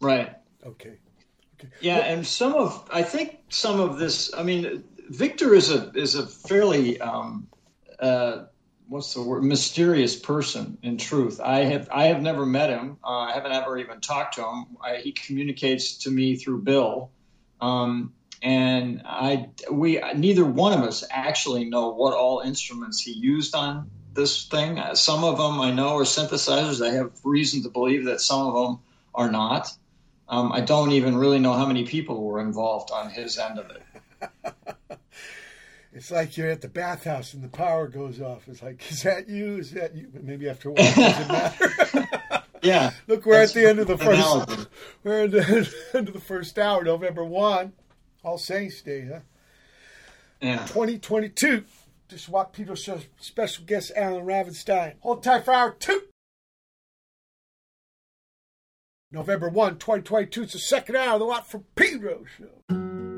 [0.00, 0.34] Right.
[0.66, 0.94] Okay.
[1.80, 4.32] Yeah, and some of I think some of this.
[4.34, 7.46] I mean, Victor is a is a fairly um,
[8.00, 8.44] uh,
[8.88, 10.78] what's the word mysterious person.
[10.82, 12.96] In truth, I have I have never met him.
[13.04, 14.64] Uh, I haven't ever even talked to him.
[14.82, 17.10] I, he communicates to me through Bill,
[17.60, 23.54] um, and I we neither one of us actually know what all instruments he used
[23.54, 24.78] on this thing.
[24.78, 26.82] Uh, Some of them I know are synthesizers.
[26.82, 28.78] I have reason to believe that some of them
[29.14, 29.68] are not.
[30.26, 33.70] Um, I don't even really know how many people were involved on his end of
[33.70, 33.82] it.
[35.92, 38.48] It's like you're at the bathhouse and the power goes off.
[38.48, 39.58] It's like, is that you?
[39.58, 40.08] Is that you?
[40.12, 42.08] But maybe after a while, it doesn't matter.
[42.62, 42.92] Yeah.
[43.08, 44.68] Look, we're at the end of the first.
[45.02, 47.72] We're at the end of the first hour, November one,
[48.22, 49.20] All Saints Day, huh?
[50.40, 50.58] Yeah.
[50.66, 51.64] 2022.
[52.08, 54.94] Just walk Pedro Show special guest Allen Ravenstine.
[55.00, 56.02] Hold tight for hour two.
[59.10, 60.44] November 1, 2022.
[60.44, 63.11] It's the second hour of the Watt from Pedro Show.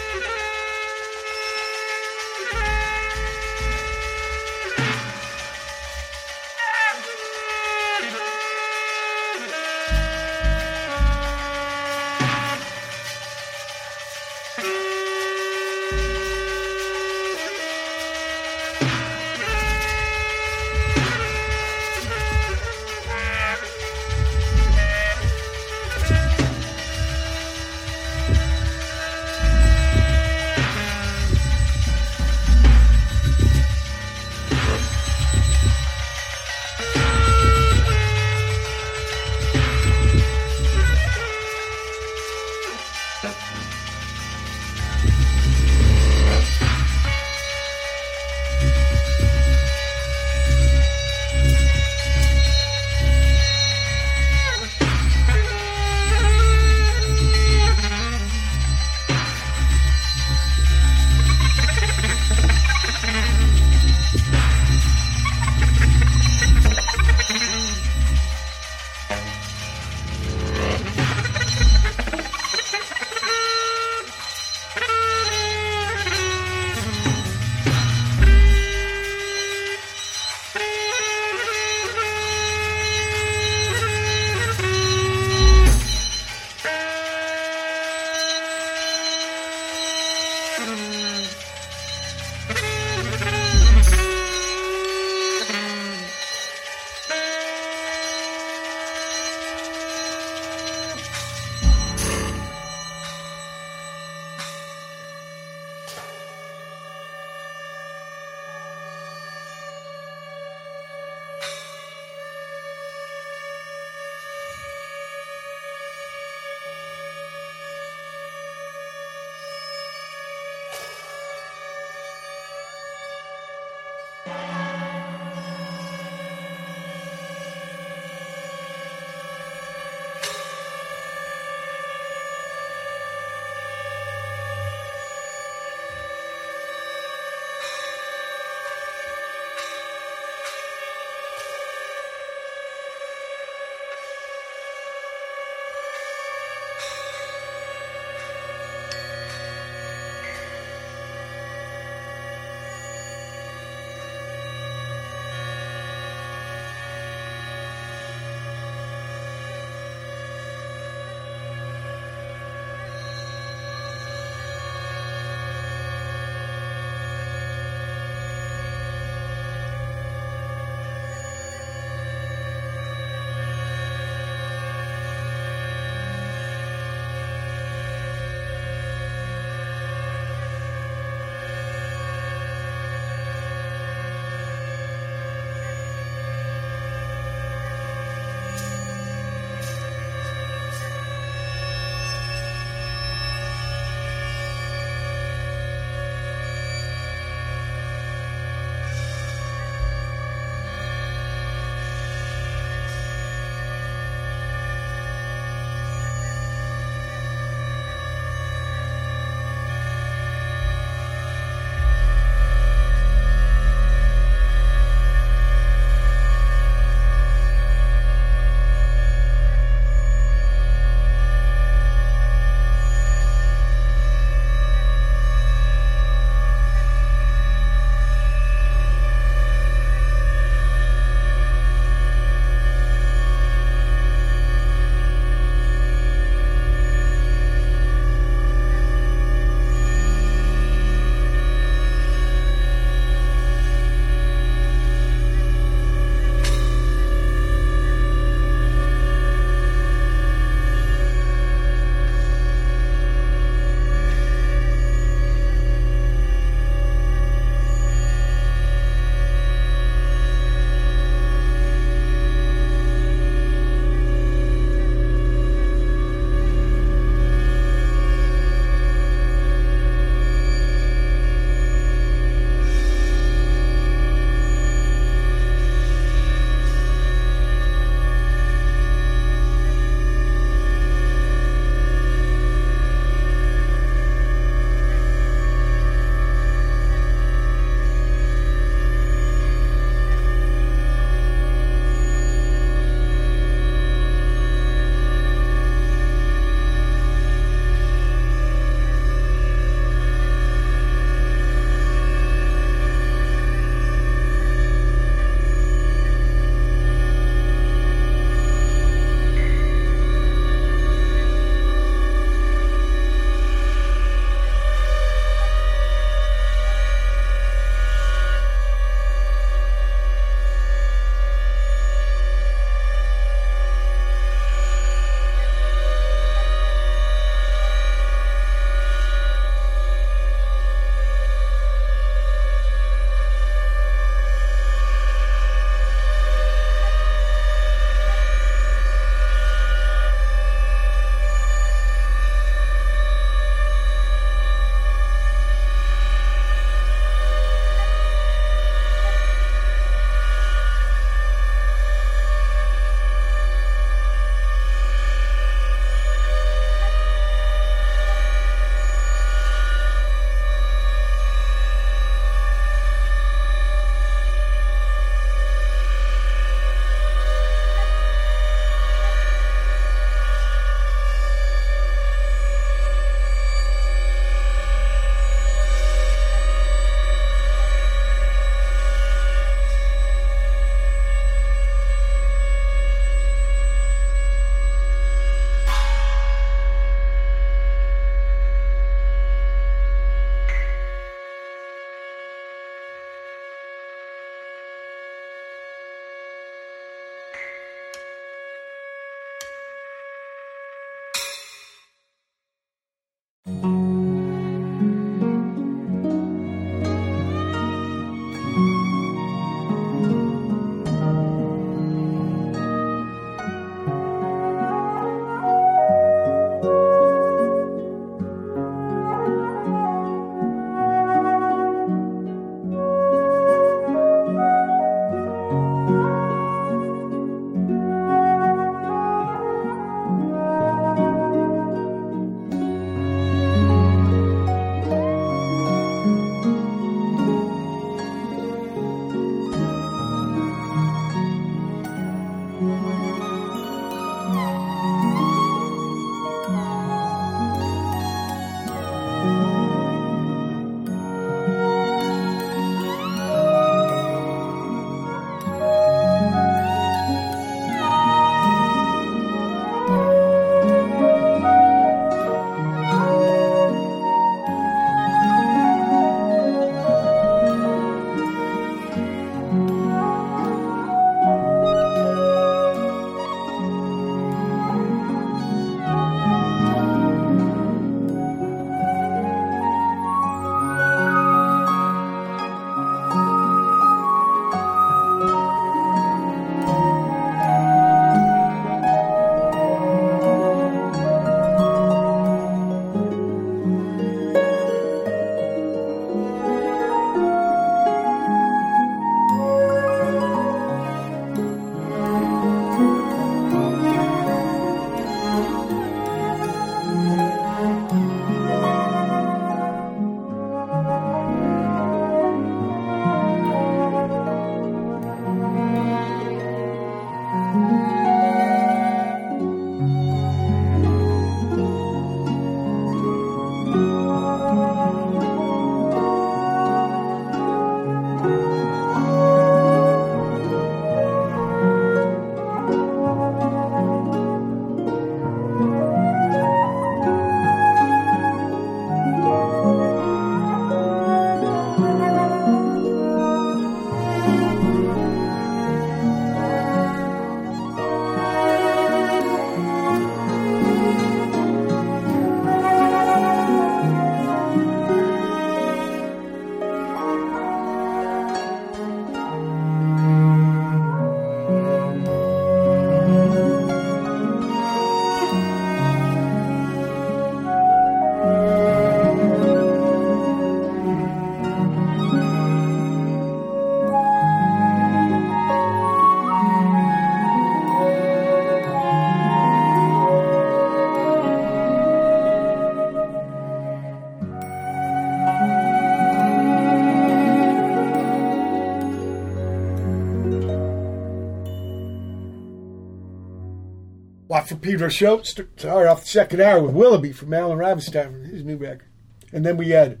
[594.66, 595.22] Pedro show.
[595.22, 598.88] St- Started off the second hour with Willoughby from Allen Ravenstine, his new record.
[599.32, 600.00] And then we had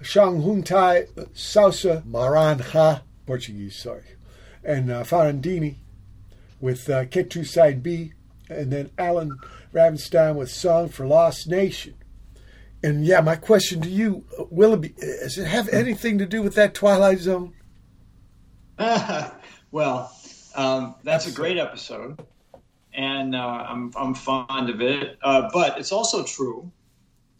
[0.00, 4.04] Shang Hun Tai, Sousa Maranha, Portuguese, sorry,
[4.64, 5.76] and uh, Ferrandini
[6.60, 8.14] with uh, Ketu Side B,
[8.48, 9.38] and then Allen
[9.74, 11.94] Ravenstine with Song for Lost Nation.
[12.82, 16.54] And yeah, my question to you, uh, Willoughby, does it have anything to do with
[16.54, 17.52] that Twilight Zone?
[19.70, 20.10] well,
[20.54, 22.24] um, that's a great episode,
[22.96, 25.18] and uh, I'm I'm fond of it.
[25.22, 26.72] Uh, but it's also true,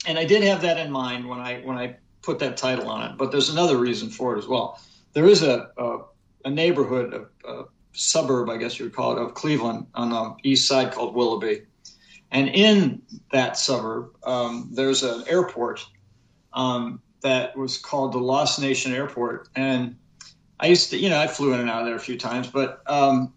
[0.06, 3.10] and I did have that in mind when I when I put that title on
[3.10, 3.16] it.
[3.16, 4.80] But there's another reason for it as well.
[5.14, 5.98] There is a a,
[6.44, 10.36] a neighborhood, a, a suburb, I guess you would call it, of Cleveland on the
[10.42, 11.62] east side called Willoughby,
[12.30, 13.02] and in
[13.32, 15.86] that suburb, um, there's an airport
[16.52, 19.96] um, that was called the Lost Nation Airport, and
[20.60, 22.46] I used to, you know, I flew in and out of there a few times,
[22.46, 23.32] but um,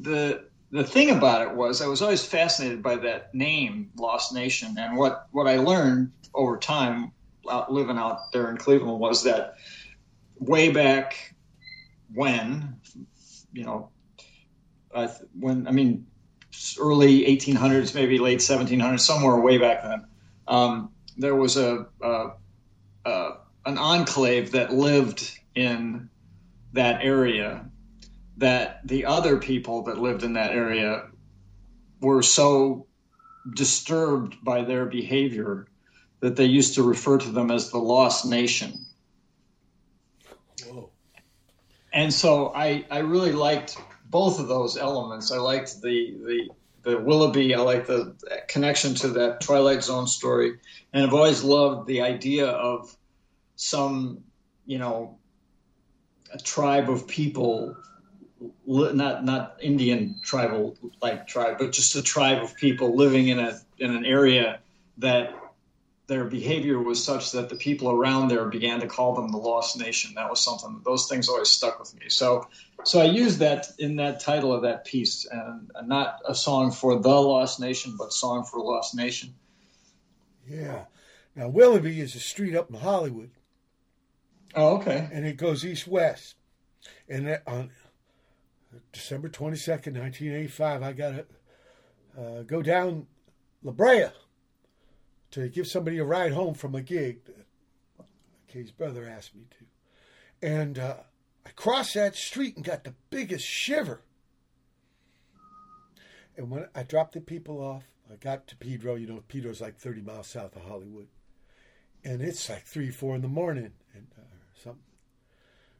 [0.00, 4.76] the the thing about it was I was always fascinated by that name, Lost Nation,
[4.78, 7.12] and what what I learned over time
[7.50, 9.56] out living out there in Cleveland was that
[10.38, 11.34] way back
[12.12, 12.76] when,
[13.52, 13.90] you know,
[15.38, 16.06] when I mean
[16.78, 20.06] early 1800s, maybe late 1700s, somewhere way back then,
[20.46, 22.30] um, there was a, a,
[23.04, 23.30] a
[23.64, 26.08] an enclave that lived in
[26.72, 27.67] that area
[28.38, 31.04] that the other people that lived in that area
[32.00, 32.86] were so
[33.54, 35.66] disturbed by their behavior
[36.20, 38.86] that they used to refer to them as the lost nation.
[40.66, 40.90] Whoa.
[41.92, 45.30] And so I, I really liked both of those elements.
[45.32, 46.48] I liked the, the
[46.82, 47.54] the Willoughby.
[47.54, 48.16] I liked the
[48.48, 50.58] connection to that Twilight Zone story,
[50.92, 52.96] and I've always loved the idea of
[53.56, 54.24] some,
[54.64, 55.18] you know,
[56.32, 57.76] a tribe of people,
[58.68, 63.58] not not Indian tribal like tribe, but just a tribe of people living in a
[63.78, 64.60] in an area
[64.98, 65.34] that
[66.06, 69.78] their behavior was such that the people around there began to call them the lost
[69.78, 70.12] nation.
[70.14, 72.08] That was something; those things always stuck with me.
[72.08, 72.46] So,
[72.84, 76.70] so I used that in that title of that piece, and, and not a song
[76.70, 79.34] for the lost nation, but song for lost nation.
[80.46, 80.84] Yeah.
[81.34, 83.30] Now Willoughby is a street up in Hollywood.
[84.54, 85.08] Oh, okay.
[85.12, 86.34] And it goes east west.
[87.08, 87.70] And on
[88.92, 91.26] December twenty second, nineteen eighty five, I got to
[92.20, 93.06] uh, go down
[93.62, 94.08] La Brea
[95.30, 97.24] to give somebody a ride home from a gig.
[97.24, 97.46] that
[98.48, 100.46] Kay's brother asked me to.
[100.46, 100.96] And uh,
[101.44, 104.02] I crossed that street and got the biggest shiver.
[106.36, 108.94] And when I dropped the people off, I got to Pedro.
[108.94, 111.08] You know, Pedro's like 30 miles south of Hollywood.
[112.04, 114.22] And it's like 3, 4 in the morning and uh,
[114.62, 114.82] something.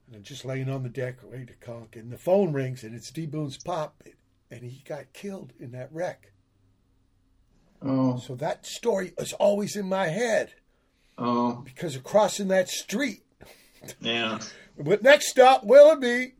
[0.09, 1.95] And I'm just laying on the deck, ready to conk.
[1.95, 4.03] And the phone rings, and it's D Boon's pop.
[4.51, 6.33] And he got killed in that wreck.
[7.83, 8.19] Oh.
[8.19, 10.55] So that story is always in my head.
[11.19, 11.63] Oh.
[11.63, 13.23] Because of crossing that street.
[14.01, 14.39] Yeah.
[14.81, 16.35] But next stop, Willoughby.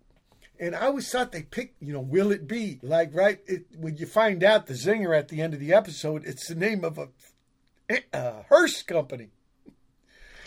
[0.61, 2.79] And I always thought they picked, you know, will it be?
[2.85, 6.25] Like, right, it, when you find out the zinger at the end of the episode,
[6.25, 7.09] it's the name of a,
[8.13, 9.31] a hearse company.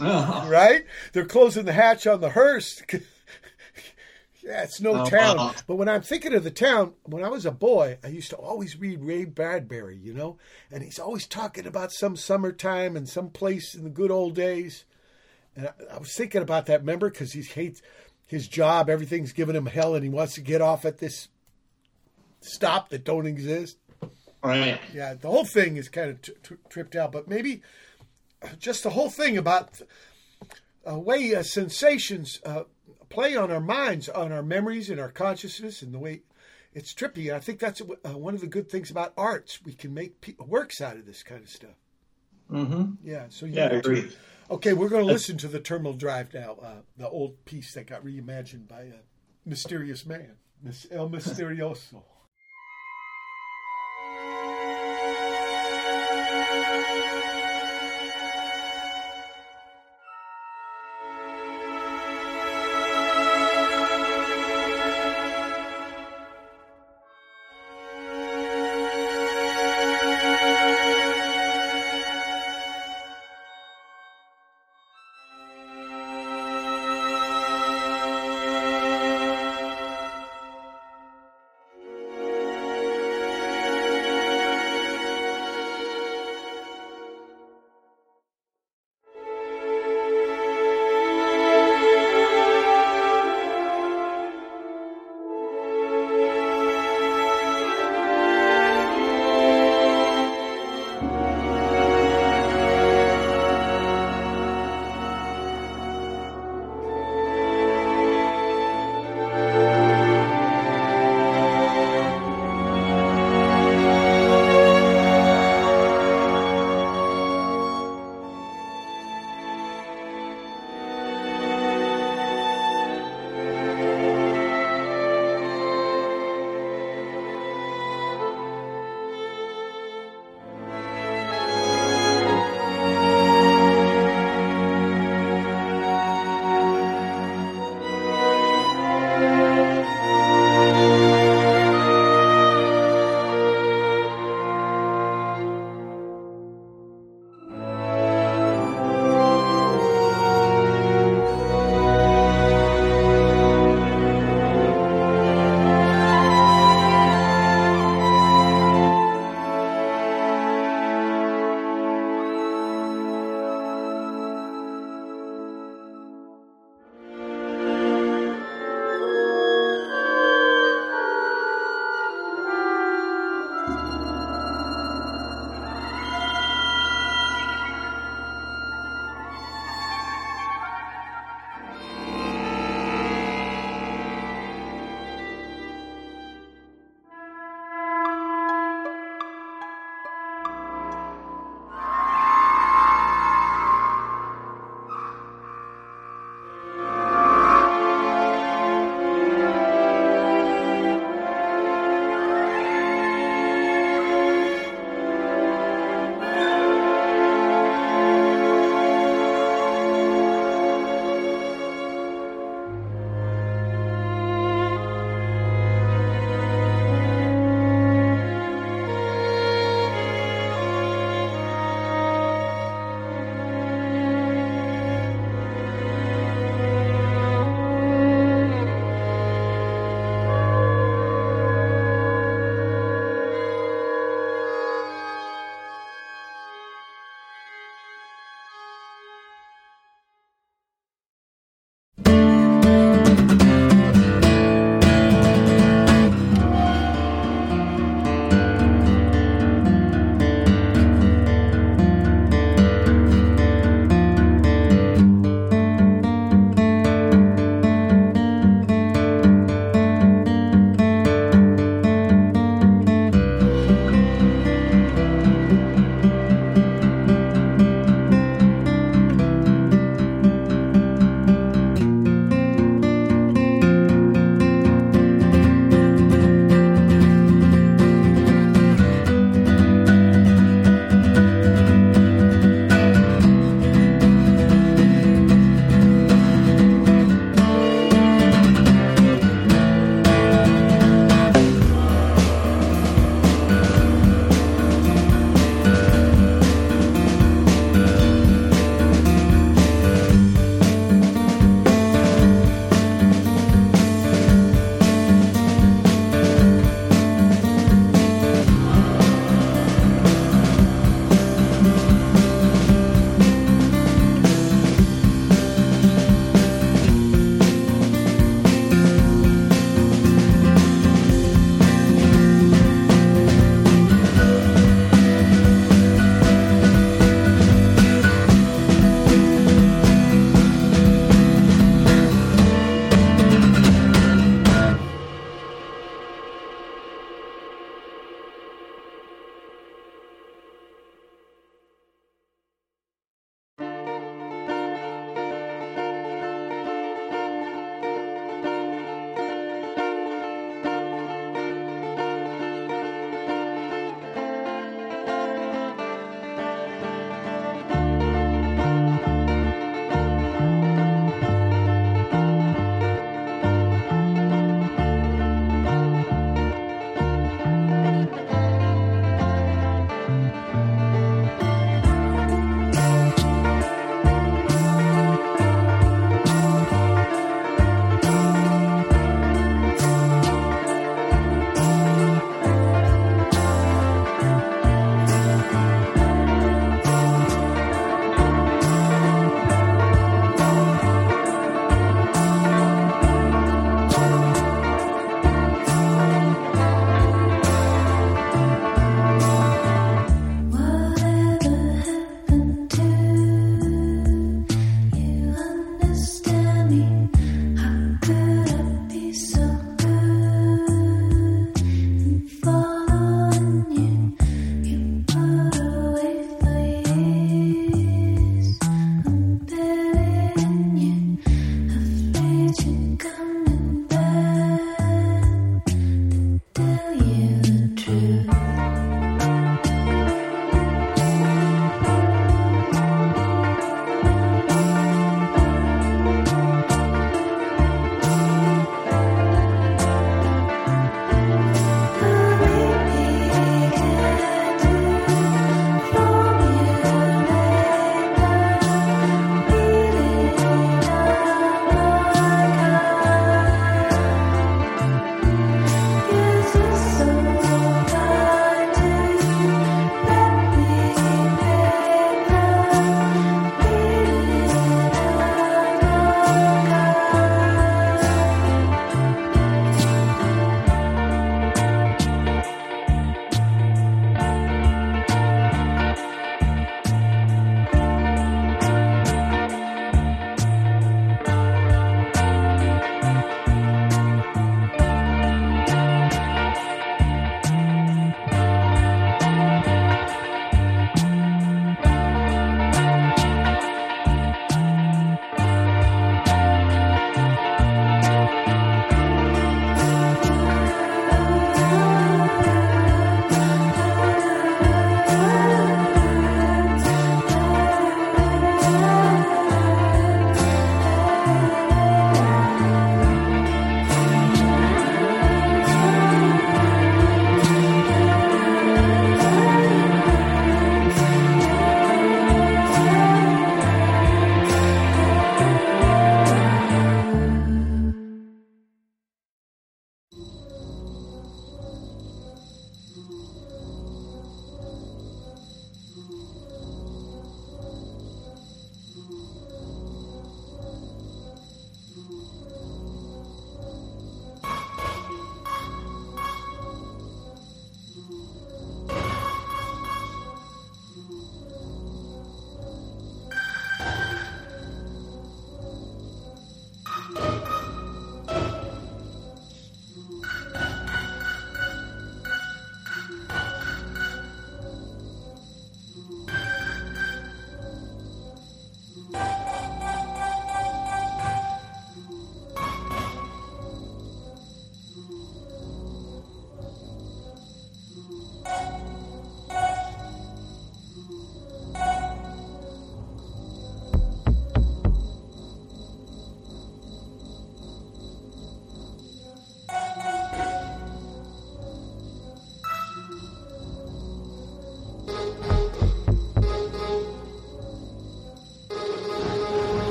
[0.00, 0.46] Oh.
[0.50, 0.84] Right?
[1.12, 2.82] They're closing the hatch on the hearse.
[4.42, 5.54] Yeah, it's no Oh, town.
[5.66, 8.36] But when I'm thinking of the town, when I was a boy, I used to
[8.36, 10.38] always read Ray Bradbury, you know,
[10.70, 14.84] and he's always talking about some summertime and some place in the good old days.
[15.56, 17.82] And I, I was thinking about that, remember, because he hates
[18.24, 21.26] his job, everything's giving him hell, and he wants to get off at this
[22.40, 23.78] stop that don't exist.
[24.44, 24.78] Right.
[24.94, 27.62] Yeah, the whole thing is kind of t- t- tripped out, but maybe
[28.58, 29.80] just the whole thing about
[30.88, 32.64] uh, way uh, sensations uh,
[33.08, 36.22] play on our minds, on our memories, and our consciousness, and the way
[36.74, 37.32] it's trippy.
[37.34, 39.60] I think that's uh, one of the good things about arts.
[39.64, 41.76] We can make pe- works out of this kind of stuff.
[42.50, 42.92] Mm-hmm.
[43.02, 43.26] Yeah.
[43.28, 44.10] So Yeah, I agree.
[44.48, 47.88] Okay, we're going to listen to the Terminal Drive now, uh, the old piece that
[47.88, 49.00] got reimagined by a
[49.44, 52.02] mysterious man, Miss El Misterioso.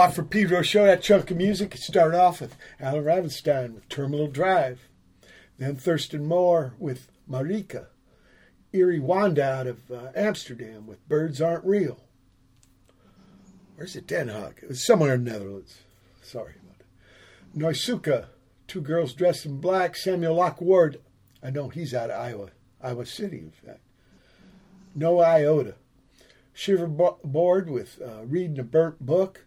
[0.00, 1.74] Watt from Pedro show that chunk of music.
[1.74, 4.88] It started off with Allen Ravenstine with Terminal Drive,
[5.58, 7.88] then Thurston Moore with Marika,
[8.72, 12.00] Eerie Wanda out of uh, Amsterdam with Birds Aren't Real.
[13.76, 14.06] Where's it?
[14.06, 14.62] Den Haag.
[14.62, 15.80] It was somewhere in the Netherlands.
[16.22, 17.58] Sorry about it.
[17.58, 18.28] Noisukka,
[18.68, 20.98] Two Girls Dressed in Black, Samuel Locke Ward.
[21.42, 22.48] I know he's out of Iowa,
[22.82, 23.82] Iowa City, in fact.
[24.94, 25.74] No Iotta.
[26.56, 29.44] Shiverboard with uh, Reading a Burnt Book.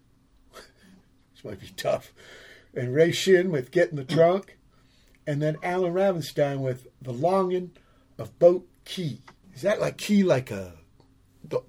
[1.43, 2.11] This might be tough.
[2.73, 4.57] And Ray Shinn with Get in the Trunk.
[5.27, 7.71] And then Allen Ravenstine with The Longing
[8.17, 9.21] of Boat Key.
[9.55, 10.73] Is that like key like a
[11.47, 11.61] the,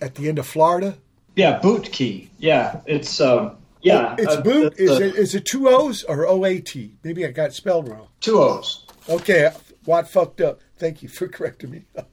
[0.00, 0.98] at the end of Florida?
[1.34, 2.30] Yeah, boot key.
[2.38, 4.14] Yeah, it's um, yeah.
[4.18, 4.76] It's uh, boot.
[4.76, 6.96] the- Is the- it is it two O's or O A T?
[7.02, 8.06] Maybe I got spelled wrong.
[8.20, 8.84] two O's?
[9.08, 9.50] Okay,
[9.86, 10.60] Watt fucked up.
[10.76, 11.82] Thank you for correcting me.
[11.96, 12.06] I'll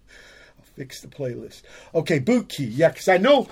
[0.76, 1.62] fix the playlist.
[1.94, 2.66] Okay, Boot Key.
[2.66, 3.48] Yeah, because I know,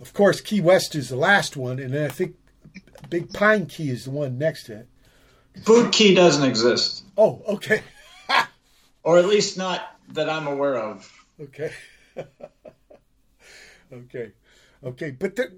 [0.00, 2.34] of course, Key West is the last one, and then I think
[3.10, 4.88] Big Pine Key is the one next to it.
[5.66, 7.82] Boot key doesn't exist, Oh, okay,
[9.02, 9.82] or at least not
[10.14, 11.10] that I'm aware of.
[11.40, 11.72] okay,
[13.92, 14.32] okay,
[14.82, 15.10] okay.
[15.10, 15.52] But there,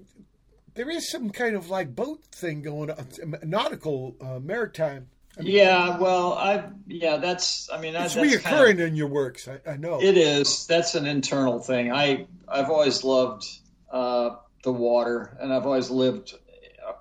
[0.73, 3.07] there is some kind of like boat thing going on,
[3.43, 5.07] nautical, uh, maritime.
[5.39, 9.47] Yeah, well, I yeah, that's I mean that, It's reoccurring kind of- in your works.
[9.47, 10.01] I, I know.
[10.01, 10.65] It is.
[10.67, 11.91] That's an internal thing.
[11.91, 13.45] I I've always loved
[13.91, 14.31] uh,
[14.63, 16.33] the water, and I've always lived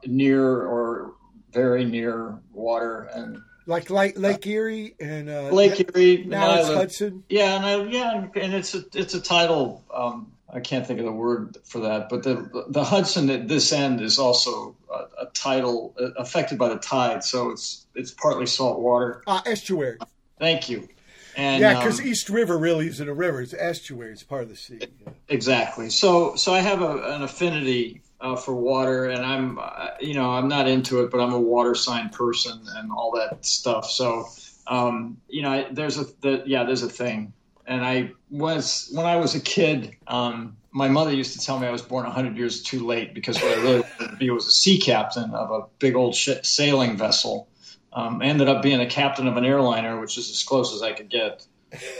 [0.06, 1.14] near or
[1.52, 6.24] very near water and like Lake, Lake Erie and uh, Lake Erie.
[6.24, 7.24] Now it's Hudson.
[7.28, 9.82] Yeah, and I, yeah, and it's a it's a tidal.
[9.92, 13.72] Um, I can't think of the word for that, but the the Hudson at this
[13.72, 18.46] end is also a, a tidal uh, affected by the tide, so it's it's partly
[18.46, 19.22] salt water.
[19.26, 19.98] Uh, estuary.
[20.38, 20.88] Thank you.
[21.36, 24.12] And yeah, because um, East River really isn't a river; it's an estuary.
[24.12, 24.78] It's part of the sea.
[24.80, 25.12] Yeah.
[25.28, 25.90] Exactly.
[25.90, 30.30] So so I have a, an affinity uh, for water, and I'm uh, you know
[30.30, 33.90] I'm not into it, but I'm a water sign person and all that stuff.
[33.90, 34.28] So
[34.66, 37.34] um, you know I, there's a the, yeah there's a thing,
[37.66, 39.96] and I was when I was a kid.
[40.06, 43.36] Um, my mother used to tell me I was born 100 years too late because
[43.36, 46.96] what I really wanted to be was a sea captain of a big old sailing
[46.96, 47.48] vessel.
[47.92, 50.82] Um, I ended up being a captain of an airliner, which is as close as
[50.82, 51.46] I could get.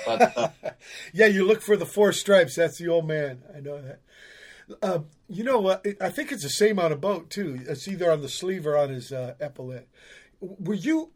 [0.05, 0.49] But uh,
[1.13, 2.57] Yeah, you look for the four stripes.
[2.57, 3.43] That's the old man.
[3.57, 4.01] I know that.
[4.83, 5.87] Uh, you know what?
[6.01, 7.61] I think it's the same on a boat too.
[7.69, 9.89] It's either on the sleeve or on his uh, epaulette.
[10.41, 11.11] Were you?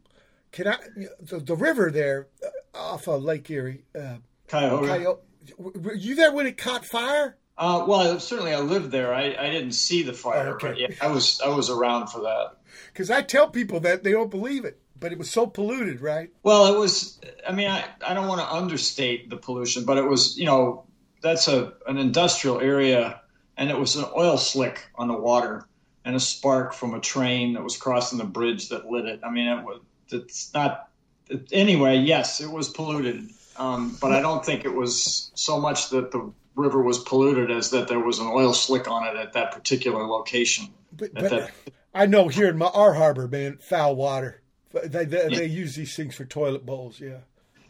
[0.51, 0.77] Can I?
[1.19, 3.85] The, the river there uh, off of Lake Erie.
[3.99, 4.17] Uh,
[4.47, 4.87] Cuyahoga.
[4.87, 5.19] Coyote,
[5.57, 7.37] were you there when it caught fire?
[7.57, 9.13] Uh, well, certainly I lived there.
[9.13, 10.67] I, I didn't see the fire, Oh, okay.
[10.69, 12.53] but yeah, I was I was around for that.
[12.93, 16.29] Because I tell people that they don't believe it, but it was so polluted, right?
[16.43, 17.19] Well, it was.
[17.47, 20.85] I mean, I, I don't want to understate the pollution, but it was you know
[21.21, 23.21] that's a an industrial area,
[23.59, 25.65] and it was an oil slick on the water
[26.05, 29.19] and a spark from a train that was crossing the bridge that lit it.
[29.23, 29.81] I mean, it was.
[30.11, 30.89] It's not.
[31.29, 35.89] It, anyway, yes, it was polluted, um, but I don't think it was so much
[35.91, 39.33] that the river was polluted as that there was an oil slick on it at
[39.33, 40.69] that particular location.
[40.91, 41.51] But, but that-
[41.93, 44.41] I know here in my, our harbor, man, foul water.
[44.71, 46.99] They, they, they use these things for toilet bowls.
[46.99, 47.19] Yeah.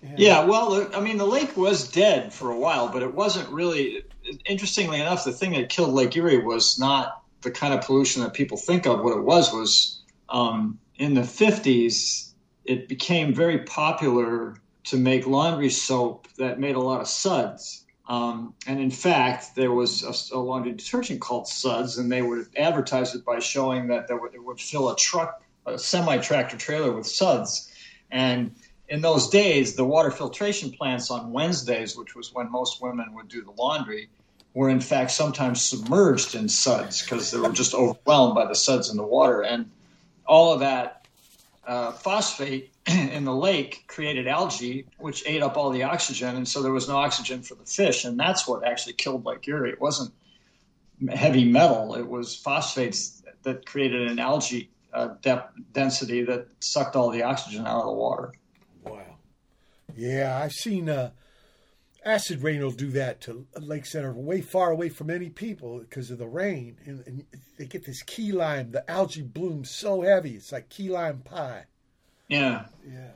[0.02, 4.04] Yeah, well, I mean, the lake was dead for a while, but it wasn't really.
[4.46, 8.34] Interestingly enough, the thing that killed Lake Erie was not the kind of pollution that
[8.34, 9.02] people think of.
[9.02, 12.32] What it was was um, in the 50s,
[12.64, 14.56] it became very popular
[14.86, 17.86] to make laundry soap that made a lot of suds.
[18.08, 22.48] Um, and in fact, there was a, a laundry detergent called Suds, and they would
[22.58, 26.92] advertise it by showing that would, it would fill a truck, a semi tractor trailer
[26.92, 27.72] with suds.
[28.10, 28.56] And
[28.90, 33.28] in those days, the water filtration plants on Wednesdays, which was when most women would
[33.28, 34.10] do the laundry,
[34.54, 38.90] were in fact sometimes submerged in suds because they were just overwhelmed by the suds
[38.90, 39.42] in the water.
[39.42, 39.70] And
[40.26, 41.08] all of that
[41.68, 46.64] uh, phosphate in the lake created algae, which ate up all the oxygen, and so
[46.64, 49.72] there was no oxygen for the fish, and that's what actually killed Lake Erie.
[49.72, 50.12] It wasn't
[51.12, 57.12] heavy metal; it was phosphates that created an algae uh, depth density that sucked all
[57.12, 58.34] the oxygen out of the water.
[60.00, 61.12] Yeah, I've seen uh,
[62.06, 65.80] acid rain will do that to lakes that are way far away from any people
[65.80, 67.26] because of the rain, and, and
[67.58, 68.72] they get this key lime.
[68.72, 71.66] The algae blooms so heavy, it's like key lime pie.
[72.30, 73.10] Yeah, Yeah.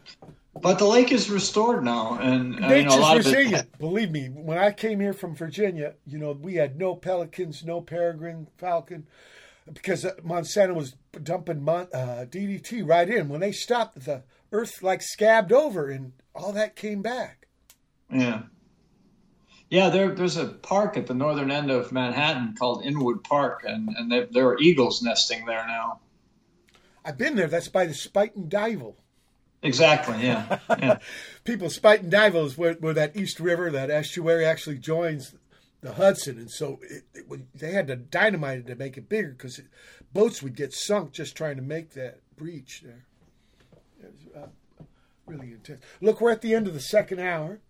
[0.60, 3.78] but the lake is restored now, and uh, know, a Nature's lot of it.
[3.80, 7.80] Believe me, when I came here from Virginia, you know, we had no pelicans, no
[7.80, 9.06] peregrine falcon,
[9.72, 13.30] because uh, Monsanto was dumping mon- uh, DDT right in.
[13.30, 17.48] When they stopped, the earth like scabbed over, and all that came back.
[18.12, 18.44] Yeah.
[19.70, 23.90] Yeah, there, there's a park at the northern end of Manhattan called Inwood Park, and,
[23.98, 26.00] and they, there are eagles nesting there now.
[27.04, 27.48] I've been there.
[27.48, 28.96] That's by the Spuyten Duyvil.
[29.64, 30.60] Exactly, yeah.
[30.78, 31.00] yeah.
[31.44, 35.34] People, and Duyvil is where, where that East River, that estuary actually joins
[35.82, 36.38] the Hudson.
[36.38, 39.62] And so it, it, they had to dynamite it to make it bigger because
[40.12, 43.06] boats would get sunk just trying to make that breach there.
[45.26, 45.84] Really intense.
[46.02, 47.62] Look, we're at the end of the second hour.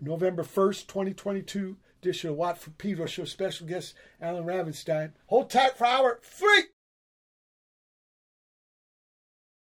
[0.00, 3.24] November 1st, 2022, edition of Watt from Pedro Show.
[3.24, 5.12] Special guest Allen Ravenstine.
[5.26, 6.64] Hold tight for hour three.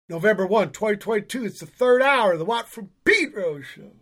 [0.09, 1.44] November 1, 2022.
[1.44, 3.93] It's the third hour of the Watt from Pedro Show.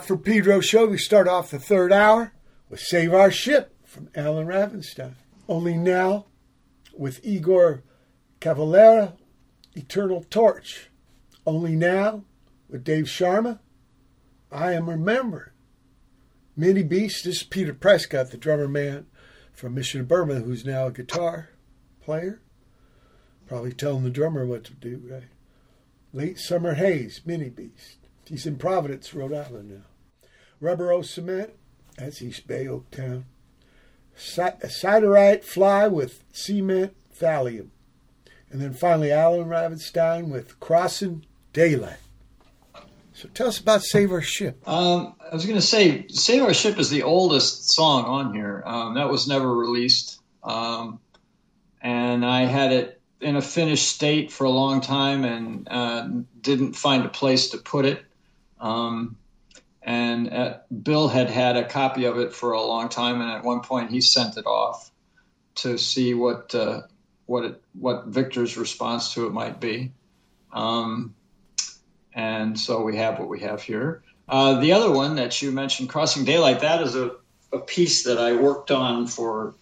[0.00, 2.32] For Pedro show, we start off the third hour
[2.70, 5.16] with Save Our Ship from Allen Ravenstine.
[5.50, 6.24] Only now
[6.96, 7.82] with Iggor
[8.40, 9.12] Cavalera,
[9.74, 10.88] Eternal Torch.
[11.46, 12.24] Only now
[12.70, 13.58] with Dave Sharma,
[14.50, 15.52] I Am Remembered.
[16.58, 19.06] Minibeast, this is Peter Prescott, the drummer man
[19.52, 21.50] from Mission Burma, who's now a guitar
[22.00, 22.40] player.
[23.46, 25.28] Probably telling the drummer what to do, right?
[26.14, 27.96] Late Summer Haze, Minibeast.
[28.26, 30.28] He's in Providence, Rhode Island now.
[30.60, 31.50] Rubber O Cement,
[31.96, 33.24] that's East Bay, Oaktown.
[34.16, 37.68] Siderite Fly with Cement Thallium.
[38.50, 41.96] And then finally Allen Ravenstine with Crossing Daylight.
[43.14, 44.56] So tell us about Save Our Ship.
[44.68, 48.62] Um, I was going to say, Save Our Ship is the oldest song on here.
[48.66, 50.20] Um, that was never released.
[50.42, 51.00] Um,
[51.80, 56.08] and I had it in a finished state for a long time and uh,
[56.40, 58.02] didn't find a place to put it.
[58.62, 59.16] Um,
[59.82, 63.44] and uh, Bill had had a copy of it for a long time, and at
[63.44, 64.90] one point he sent it off
[65.56, 66.82] to see what uh,
[67.26, 69.92] what it, what Victor's response to it might be.
[70.52, 71.14] Um,
[72.14, 74.02] and so we have what we have here.
[74.28, 77.16] Uh, the other one that you mentioned, Crossing Daylight, that is a,
[77.52, 79.54] a piece that I worked on for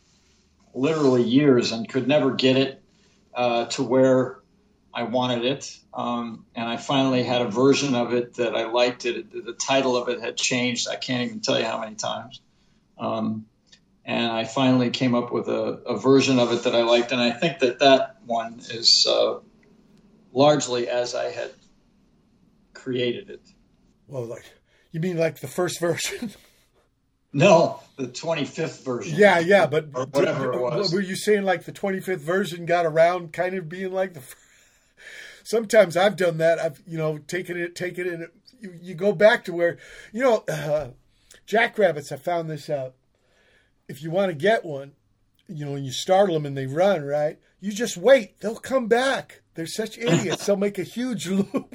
[0.75, 2.83] literally years and could never get it
[3.35, 4.40] uh, to where
[4.93, 5.79] I wanted it.
[5.95, 9.31] Um, and I finally had a version of it that I liked it.
[9.33, 10.89] The title of it had changed.
[10.89, 12.41] I can't even tell you how many times.
[12.99, 13.47] Um,
[14.05, 17.13] and I finally came up with a, a, version of it that I liked.
[17.13, 19.39] And I think that that one is uh,
[20.33, 21.51] largely as I had
[22.75, 23.43] created it.
[24.09, 24.45] Well, like
[24.91, 26.33] you mean like the first version?
[27.33, 29.17] no, the 25th version.
[29.17, 30.93] Yeah, yeah, but or whatever it was.
[30.93, 34.23] Were you saying like the 25th version got around kind of being like the
[35.43, 36.59] sometimes I've done that.
[36.59, 38.35] I've you know taken it, taken it.
[38.61, 39.79] You, you go back to where
[40.13, 40.91] you know uh,
[41.47, 42.13] jackrabbits.
[42.13, 42.95] I found this out.
[43.89, 44.93] If you want to get one,
[45.49, 47.39] you know, and you startle them and they run, right?
[47.61, 49.43] You just wait; they'll come back.
[49.55, 50.47] They're such idiots.
[50.47, 51.75] they'll make a huge loop.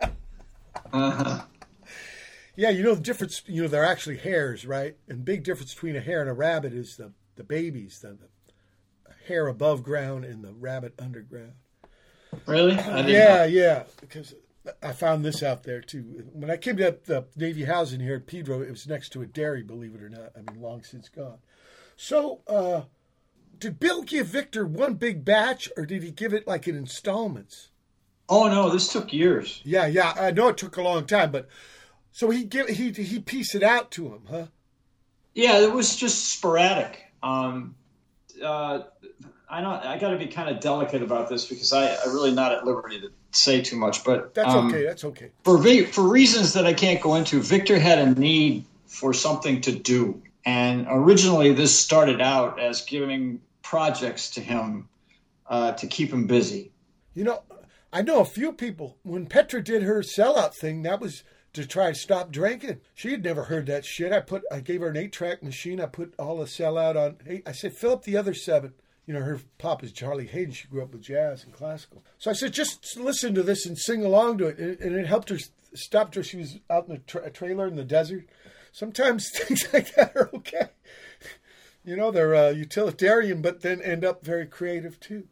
[0.00, 1.42] uh-huh.
[2.56, 3.42] Yeah, you know the difference.
[3.46, 4.96] You know they're actually hares, right?
[5.08, 8.28] And big difference between a hare and a rabbit is the the babies, the, the
[9.26, 11.54] hare above ground and the rabbit underground.
[12.46, 12.74] Really?
[12.74, 13.44] yeah, know.
[13.44, 13.82] yeah.
[14.00, 14.34] Because
[14.82, 16.24] I found this out there too.
[16.32, 19.26] When I came to the Navy housing here at Pedro, it was next to a
[19.26, 19.62] dairy.
[19.62, 21.38] Believe it or not, I mean, long since gone.
[21.96, 22.82] So, uh,
[23.58, 27.68] did Bill give Victor one big batch, or did he give it like in installments?
[28.28, 29.60] Oh no, this took years.
[29.64, 30.14] Yeah, yeah.
[30.16, 31.48] I know it took a long time, but
[32.10, 34.46] so he give he he pieced it out to him, huh?
[35.34, 37.02] Yeah, it was just sporadic.
[37.22, 37.74] Um,
[38.42, 38.80] uh,
[39.54, 42.32] I know I got to be kind of delicate about this because I, I really
[42.32, 44.02] not at liberty to say too much.
[44.02, 44.84] But that's um, okay.
[44.84, 45.30] That's okay.
[45.44, 49.72] For for reasons that I can't go into, Victor had a need for something to
[49.72, 54.88] do, and originally this started out as giving projects to him
[55.46, 56.72] uh, to keep him busy.
[57.14, 57.44] You know,
[57.92, 60.82] I know a few people when Petra did her sellout thing.
[60.82, 62.80] That was to try to stop drinking.
[62.92, 64.12] She had never heard that shit.
[64.12, 65.80] I put I gave her an eight track machine.
[65.80, 67.42] I put all the sellout on.
[67.46, 68.72] I said fill up the other seven
[69.06, 70.54] you know, her pop is Charlie Haden.
[70.54, 72.02] She grew up with jazz and classical.
[72.18, 74.58] So I said, just listen to this and sing along to it.
[74.58, 75.38] And it helped her,
[75.74, 76.22] stopped her.
[76.22, 78.26] She was out in a, tra- a trailer in the desert.
[78.72, 80.68] Sometimes things like that are okay.
[81.84, 85.28] You know, they're uh, utilitarian, but then end up very creative too.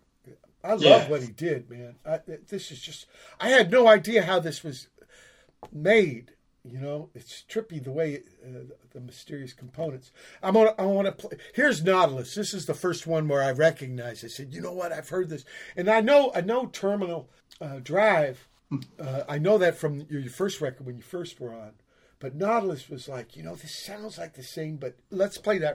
[0.64, 1.08] I love yeah.
[1.08, 1.96] what he did, man.
[2.06, 3.06] I, this is just,
[3.40, 4.88] I had no idea how this was
[5.72, 6.32] made.
[6.64, 10.12] You know, it's trippy the way uh, the mysterious components.
[10.42, 10.68] I'm on.
[10.78, 11.36] I want to play.
[11.54, 12.36] Here's Nautilus.
[12.36, 14.22] This is the first one where I recognize.
[14.22, 14.92] I said, you know what?
[14.92, 15.44] I've heard this,
[15.76, 16.30] and I know.
[16.34, 17.28] I know Terminal
[17.60, 18.48] uh, Drive.
[18.98, 21.72] Uh, I know that from your, your first record when you first were on.
[22.20, 24.76] But Nautilus was like, you know, this sounds like the same.
[24.76, 25.74] But let's play that.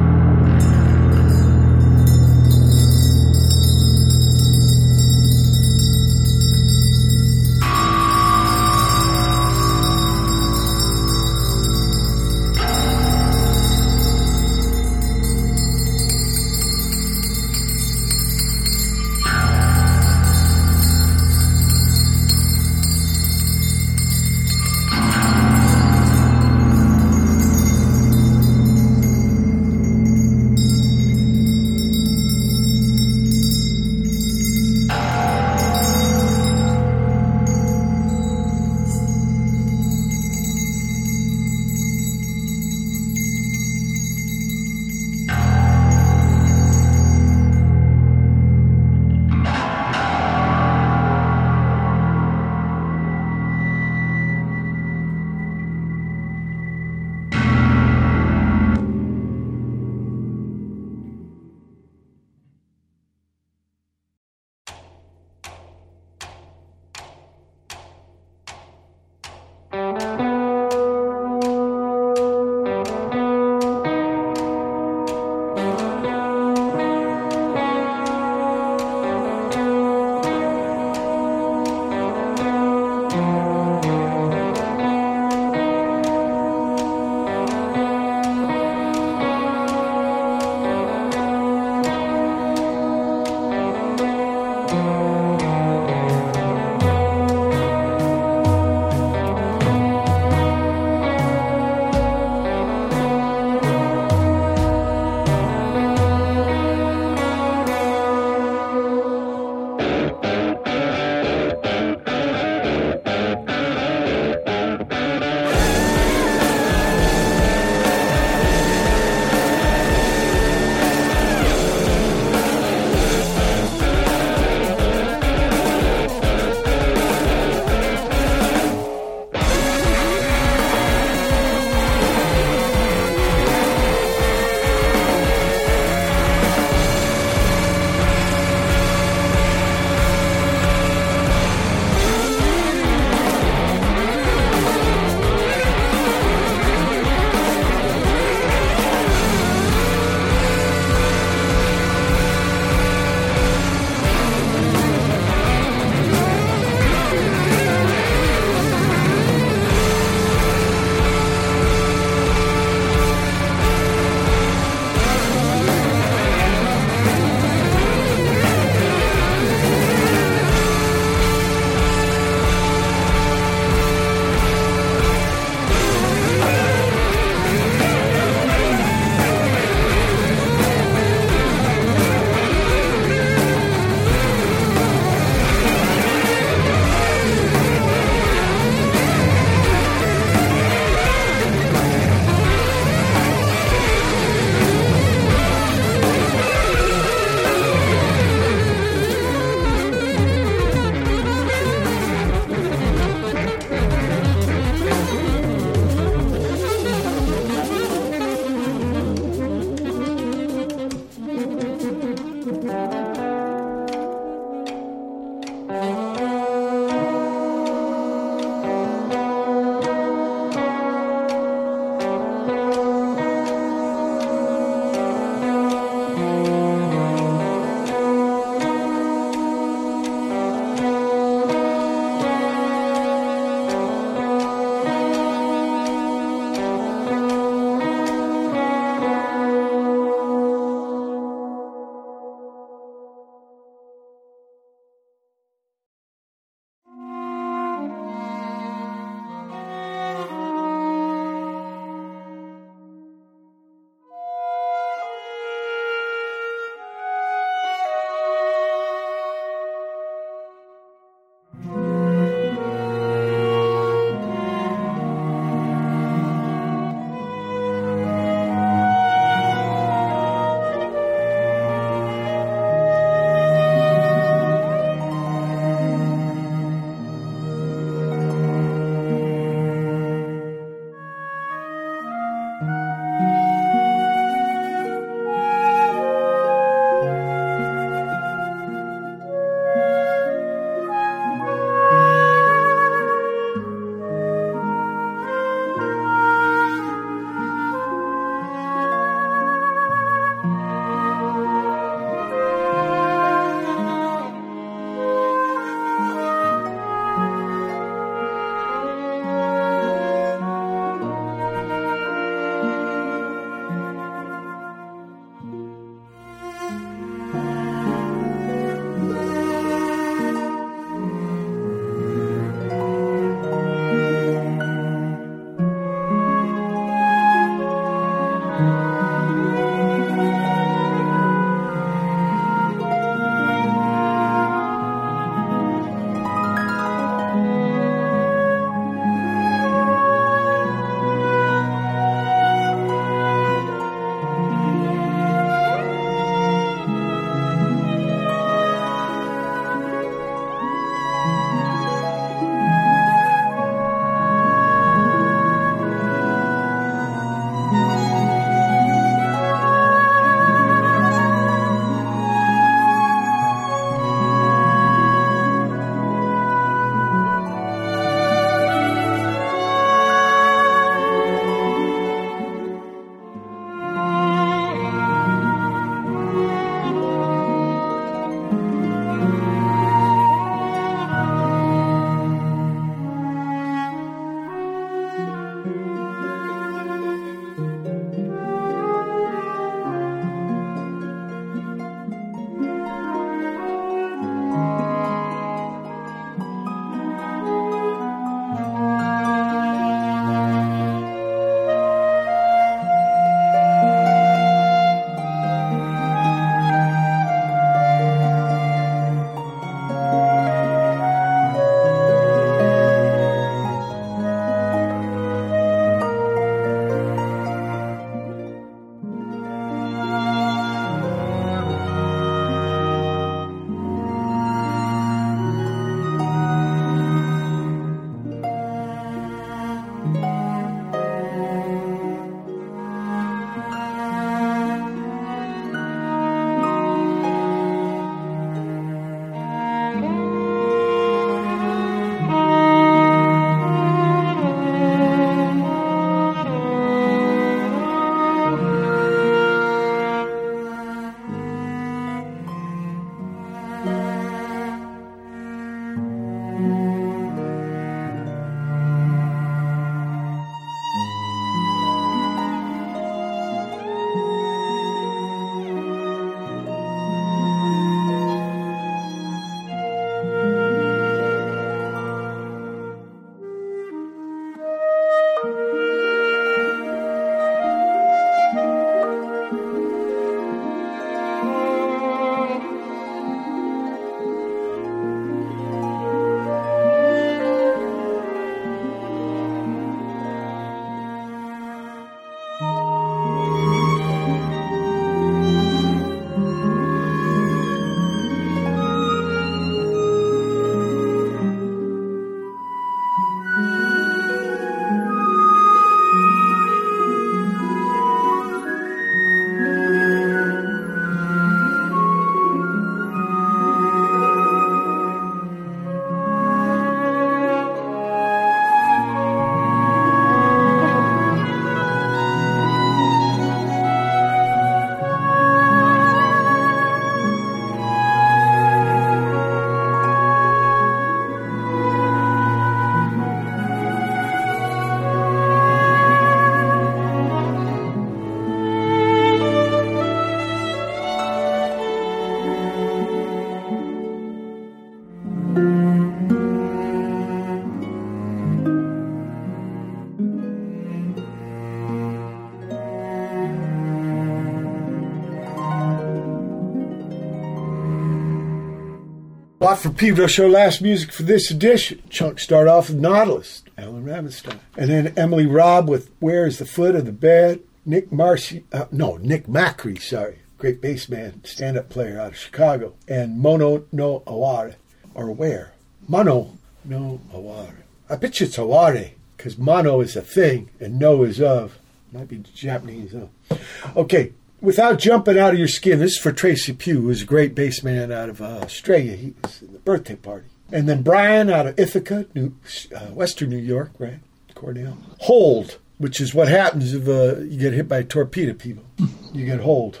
[559.76, 562.02] Watt for Pedro Show last music for this edition.
[562.08, 564.58] Chunk start off with Nautilus, Allen Ravenstine.
[564.74, 567.60] And then Emily Robb with Where is the Foot of the Bed?
[567.84, 570.38] Nick Marcy, uh, no, Nick Macri, sorry.
[570.56, 572.94] Great bass man, stand up player out of Chicago.
[573.06, 574.76] And Mono no Aware,
[575.14, 575.74] or Where?
[576.08, 577.84] Mono no Aware.
[578.08, 581.78] I bet you it's Aware, because mono is a thing and no is of.
[582.12, 583.12] Might be Japanese.
[583.12, 583.56] Huh?
[583.94, 587.54] Okay, without jumping out of your skin, this is for Tracy Pew, who's a great
[587.54, 589.16] bass man out of uh, Australia.
[589.16, 590.46] He was in the birthday party.
[590.72, 592.56] And then Brian out of Ithaca, New,
[592.94, 594.18] uh, Western New York, right?
[594.54, 594.98] Cornell.
[595.20, 598.84] Wholed, which is what happens if uh, you get hit by a torpedo, people.
[599.32, 600.00] You get hold.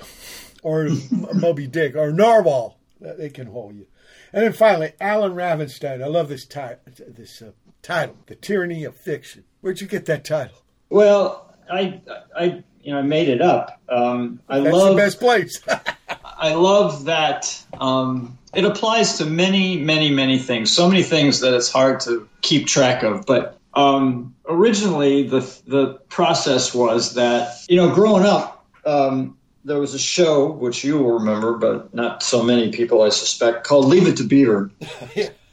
[0.62, 0.88] Or
[1.34, 2.78] Moby Dick, or Narwhal.
[3.00, 3.86] They can hold you.
[4.32, 6.02] And then finally, Allen Ravenstine.
[6.02, 7.52] I love this, ti- this uh,
[7.82, 9.44] title, The Tyranny of Fiction.
[9.60, 10.56] Where'd you get that title?
[10.88, 12.00] Well, I,
[12.36, 13.80] I, you know, I made it up.
[13.88, 15.60] Um, I That's love the best place.
[16.38, 20.70] I love that um, it applies to many, many, many things.
[20.70, 23.26] So many things that it's hard to keep track of.
[23.26, 29.94] But um, originally, the the process was that you know, growing up, um, there was
[29.94, 34.06] a show which you will remember, but not so many people, I suspect, called Leave
[34.06, 34.70] It to Beaver.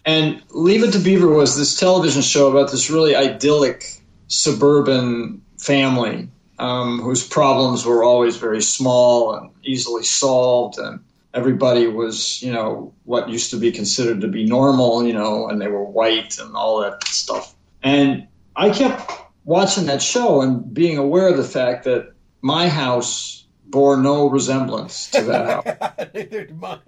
[0.06, 3.86] And Leave It to Beaver was this television show about this really idyllic
[4.28, 6.28] suburban family
[6.60, 11.00] um, whose problems were always very small and easily solved, and
[11.34, 15.60] everybody was, you know, what used to be considered to be normal, you know, and
[15.60, 17.56] they were white and all that stuff.
[17.82, 19.12] And I kept
[19.44, 25.10] watching that show and being aware of the fact that my house bore no resemblance
[25.12, 26.08] to that house.
[26.14, 26.80] Neither did mine.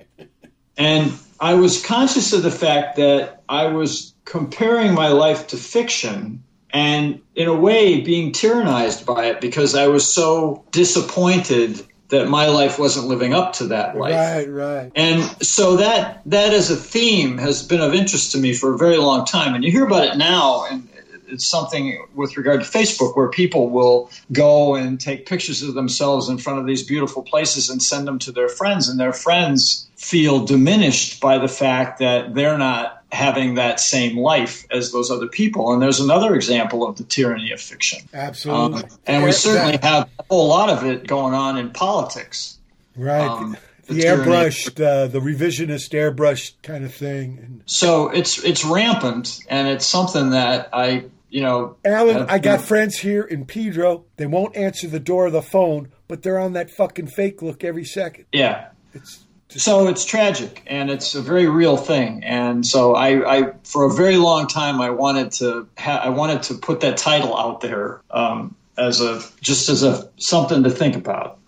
[0.78, 6.44] And I was conscious of the fact that I was comparing my life to fiction
[6.76, 12.48] and, in a way, being tyrannized by it because I was so disappointed that my
[12.48, 14.14] life wasn't living up to that life.
[14.14, 14.92] Right, right.
[14.94, 18.78] And so that that as a theme has been of interest to me for a
[18.78, 19.56] very long time.
[19.56, 20.90] And you hear about it now, and
[21.30, 26.28] it's something with regard to Facebook where people will go and take pictures of themselves
[26.28, 29.88] in front of these beautiful places and send them to their friends, and their friends
[29.96, 35.28] feel diminished by the fact that they're not having that same life as those other
[35.28, 35.72] people.
[35.72, 38.00] And there's another example of the tyranny of fiction.
[38.14, 38.84] Absolutely.
[38.84, 42.58] Um, and we certainly have a whole lot of it going on in politics.
[42.96, 43.28] Right.
[43.28, 47.62] um, the the airbrushed, uh, the revisionist airbrushed kind of thing.
[47.68, 52.66] So it's it's rampant, and it's something that I, you know, Allen, I got been-
[52.68, 54.06] friends here in Pedro.
[54.18, 57.64] They won't answer the door of the phone, but they're on that fucking fake look
[57.64, 58.26] every second.
[58.32, 58.70] yeah.
[58.96, 62.24] It's So it's tragic, and it's a very real thing.
[62.24, 66.44] And so I, I for a very long time, I wanted to, ha- I wanted
[66.44, 70.96] to put that title out there um, as a just as a something to think
[70.96, 71.40] about.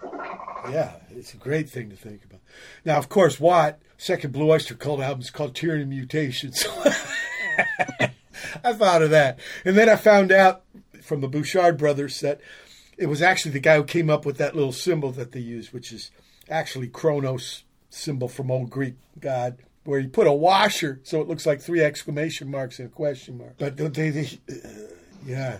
[0.70, 2.40] yeah, it's a great thing to think about.
[2.86, 6.66] Now, of course, Watt second Blue Oyster Cult album is called Tyranny Mutations.
[8.64, 10.64] I thought of that, and then I found out
[11.02, 12.40] from the Bouchard brothers that
[12.98, 15.74] it was actually the guy who came up with that little symbol that they use,
[15.74, 16.12] which is
[16.50, 17.64] actually Kronos
[17.98, 21.82] symbol from old Greek god, where you put a washer so it looks like three
[21.82, 23.56] exclamation marks and a question mark.
[23.58, 24.70] But they, they uh,
[25.26, 25.58] yeah,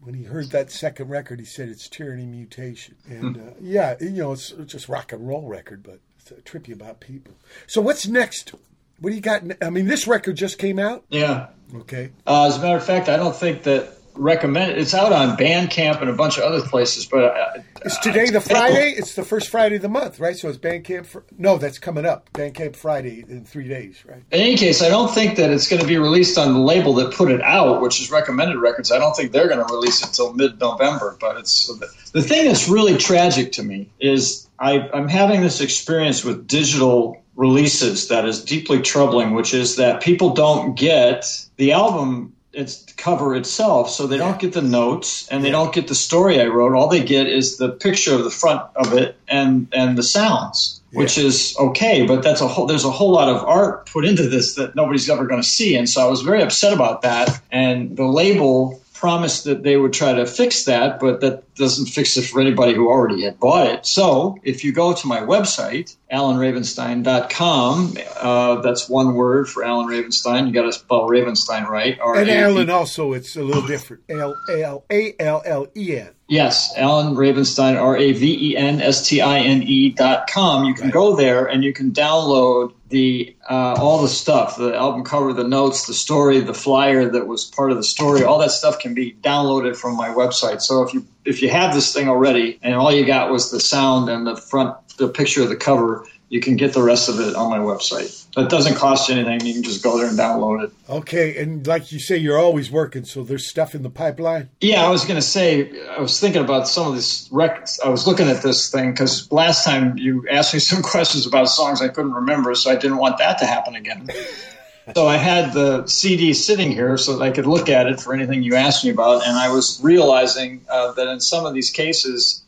[0.00, 4.10] when he heard that second record, he said it's Tyranny Mutation, and uh, yeah, you
[4.10, 7.34] know, it's just rock and roll record, but it's uh, trippy about people.
[7.66, 8.54] So what's next?
[8.98, 9.42] What do you got?
[9.62, 11.04] I mean, this record just came out.
[11.08, 11.48] Yeah.
[11.74, 12.10] Okay.
[12.26, 16.00] Uh, as a matter of fact, I don't think that recommend it's out on Bandcamp
[16.00, 18.94] and a bunch of other places, but uh, Is today the Friday?
[18.96, 20.36] It's the first Friday of the month, right?
[20.36, 21.06] So it's Bandcamp.
[21.06, 22.30] Fr- no, that's coming up.
[22.34, 24.22] Bandcamp Friday in three days, right?
[24.30, 26.94] In any case, I don't think that it's going to be released on the label
[26.94, 28.92] that put it out, which is Recommended Records.
[28.92, 31.16] I don't think they're going to release it until mid-November.
[31.18, 31.66] But it's
[32.12, 37.22] the thing that's really tragic to me is I, I'm having this experience with digital
[37.36, 41.24] releases that is deeply troubling, which is that people don't get
[41.56, 45.88] the album its cover itself, so they don't get the notes and they don't get
[45.88, 46.74] the story I wrote.
[46.74, 50.80] All they get is the picture of the front of it and and the sounds,
[50.92, 52.06] which is okay.
[52.06, 52.66] But that's a whole.
[52.66, 55.76] There's a whole lot of art put into this that nobody's ever going to see,
[55.76, 57.40] and so I was very upset about that.
[57.52, 62.18] And the label promised that they would try to fix that, but that doesn't fix
[62.18, 63.86] it for anybody who already had bought it.
[63.86, 70.46] So if you go to my website, allenravenstine.com, uh, that's one word for Allen Ravenstine.
[70.46, 71.98] You got to spell Ravenstine right.
[71.98, 74.02] And Allen also, it's a little different.
[74.10, 76.10] L L A L L E N.
[76.28, 80.64] Yes, Allen Ravenstine, R A V E N S T I N E dot com.
[80.64, 85.04] You can go there and you can download the uh, all the stuff, the album
[85.04, 88.24] cover, the notes, the story, the flyer that was part of the story.
[88.24, 90.60] All that stuff can be downloaded from my website.
[90.60, 93.60] So if you if you have this thing already and all you got was the
[93.60, 97.18] sound and the front, the picture of the cover, you can get the rest of
[97.18, 98.24] it on my website.
[98.36, 99.44] It doesn't cost you anything.
[99.44, 100.72] You can just go there and download it.
[100.88, 104.48] Okay, and like you say, you're always working, so there's stuff in the pipeline.
[104.60, 107.80] Yeah, I was going to say, I was thinking about some of these records.
[107.84, 111.48] I was looking at this thing because last time you asked me some questions about
[111.48, 114.08] songs I couldn't remember, so I didn't want that to happen again.
[114.94, 118.14] so I had the CD sitting here so that I could look at it for
[118.14, 121.70] anything you asked me about, and I was realizing uh, that in some of these
[121.70, 122.44] cases,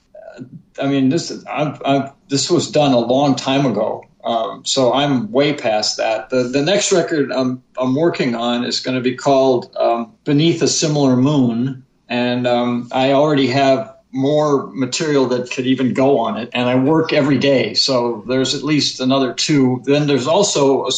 [0.81, 4.05] I mean, this i i this was done a long time ago.
[4.25, 6.31] Um, so I'm way past that.
[6.31, 10.63] The the next record I'm I'm working on is going to be called um, Beneath
[10.63, 16.37] a Similar Moon, and um, I already have more material that could even go on
[16.37, 17.73] it, and I work every day.
[17.75, 19.83] So there's at least another two.
[19.85, 20.91] Then there's also a,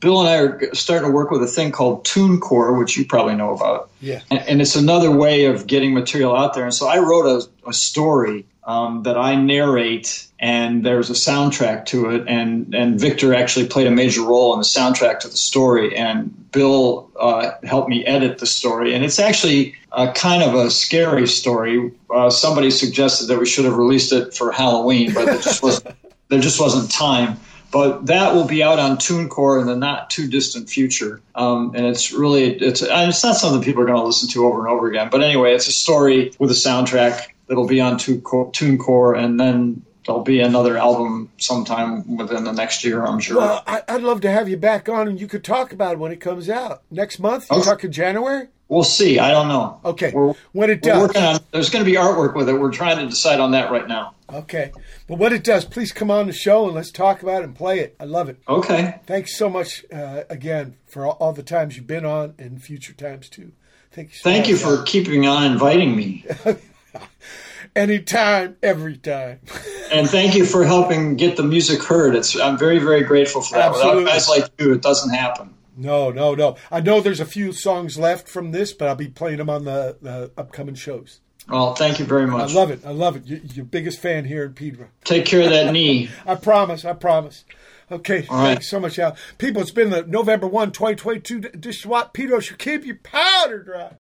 [0.00, 3.36] Bill and I are starting to work with a thing called TuneCore, which you probably
[3.36, 3.90] know about.
[4.00, 6.64] Yeah, and, and it's another way of getting material out there.
[6.64, 11.86] And so I wrote a, a story um, that I narrate, and there's a soundtrack
[11.86, 12.24] to it.
[12.26, 16.50] And and Victor actually played a major role in the soundtrack to the story, and
[16.50, 18.92] Bill uh, helped me edit the story.
[18.92, 21.92] And it's actually a kind of a scary story.
[22.10, 25.94] Uh, somebody suggested that we should have released it for Halloween, but there just wasn't
[26.28, 27.38] there just wasn't time.
[27.72, 31.86] But that will be out on TuneCore in the not too distant future, um, and
[31.86, 34.88] it's really it's it's not something people are going to listen to over and over
[34.88, 35.08] again.
[35.10, 40.22] But anyway, it's a story with a soundtrack that'll be on TuneCore, and then there'll
[40.22, 43.38] be another album sometime within the next year, I'm sure.
[43.38, 45.98] Well, I, would love to have you back on, and you could talk about it
[45.98, 47.46] when it comes out next month.
[47.50, 47.66] You okay.
[47.66, 48.48] talking January?
[48.68, 49.18] We'll see.
[49.20, 49.80] I don't know.
[49.84, 50.10] Okay.
[50.12, 52.54] We're, when it does, on, there's going to be artwork with it.
[52.54, 54.14] We're trying to decide on that right now.
[54.32, 54.72] Okay.
[55.06, 57.54] But when it does, please come on the show and let's talk about it and
[57.54, 57.94] play it.
[58.00, 58.40] I love it.
[58.48, 58.98] Okay.
[59.06, 62.92] Thanks so much uh, again for all, all, the times you've been on and future
[62.92, 63.52] times too.
[63.92, 64.16] Thank you.
[64.16, 66.24] So Thank you for keeping on inviting me.
[67.76, 69.40] Anytime, every time.
[69.92, 72.14] and thank you for helping get the music heard.
[72.14, 73.68] It's I'm very, very grateful for that.
[73.70, 74.04] Absolutely.
[74.04, 75.54] Without guys like you, it doesn't happen.
[75.76, 76.56] No, no, no.
[76.70, 79.64] I know there's a few songs left from this, but I'll be playing them on
[79.64, 81.20] the, the upcoming shows.
[81.48, 82.50] Well, thank you very much.
[82.50, 82.84] I love it.
[82.84, 83.26] I love it.
[83.26, 84.88] You're your biggest fan here in Pedro.
[85.04, 86.08] Take care of that knee.
[86.26, 86.84] I promise.
[86.84, 87.44] I promise.
[87.90, 88.62] Okay, All thanks right.
[88.64, 89.16] so much, Al.
[89.38, 93.96] People, it's been the November 1, 2022 Dish Watt Pedro should keep your powder dry.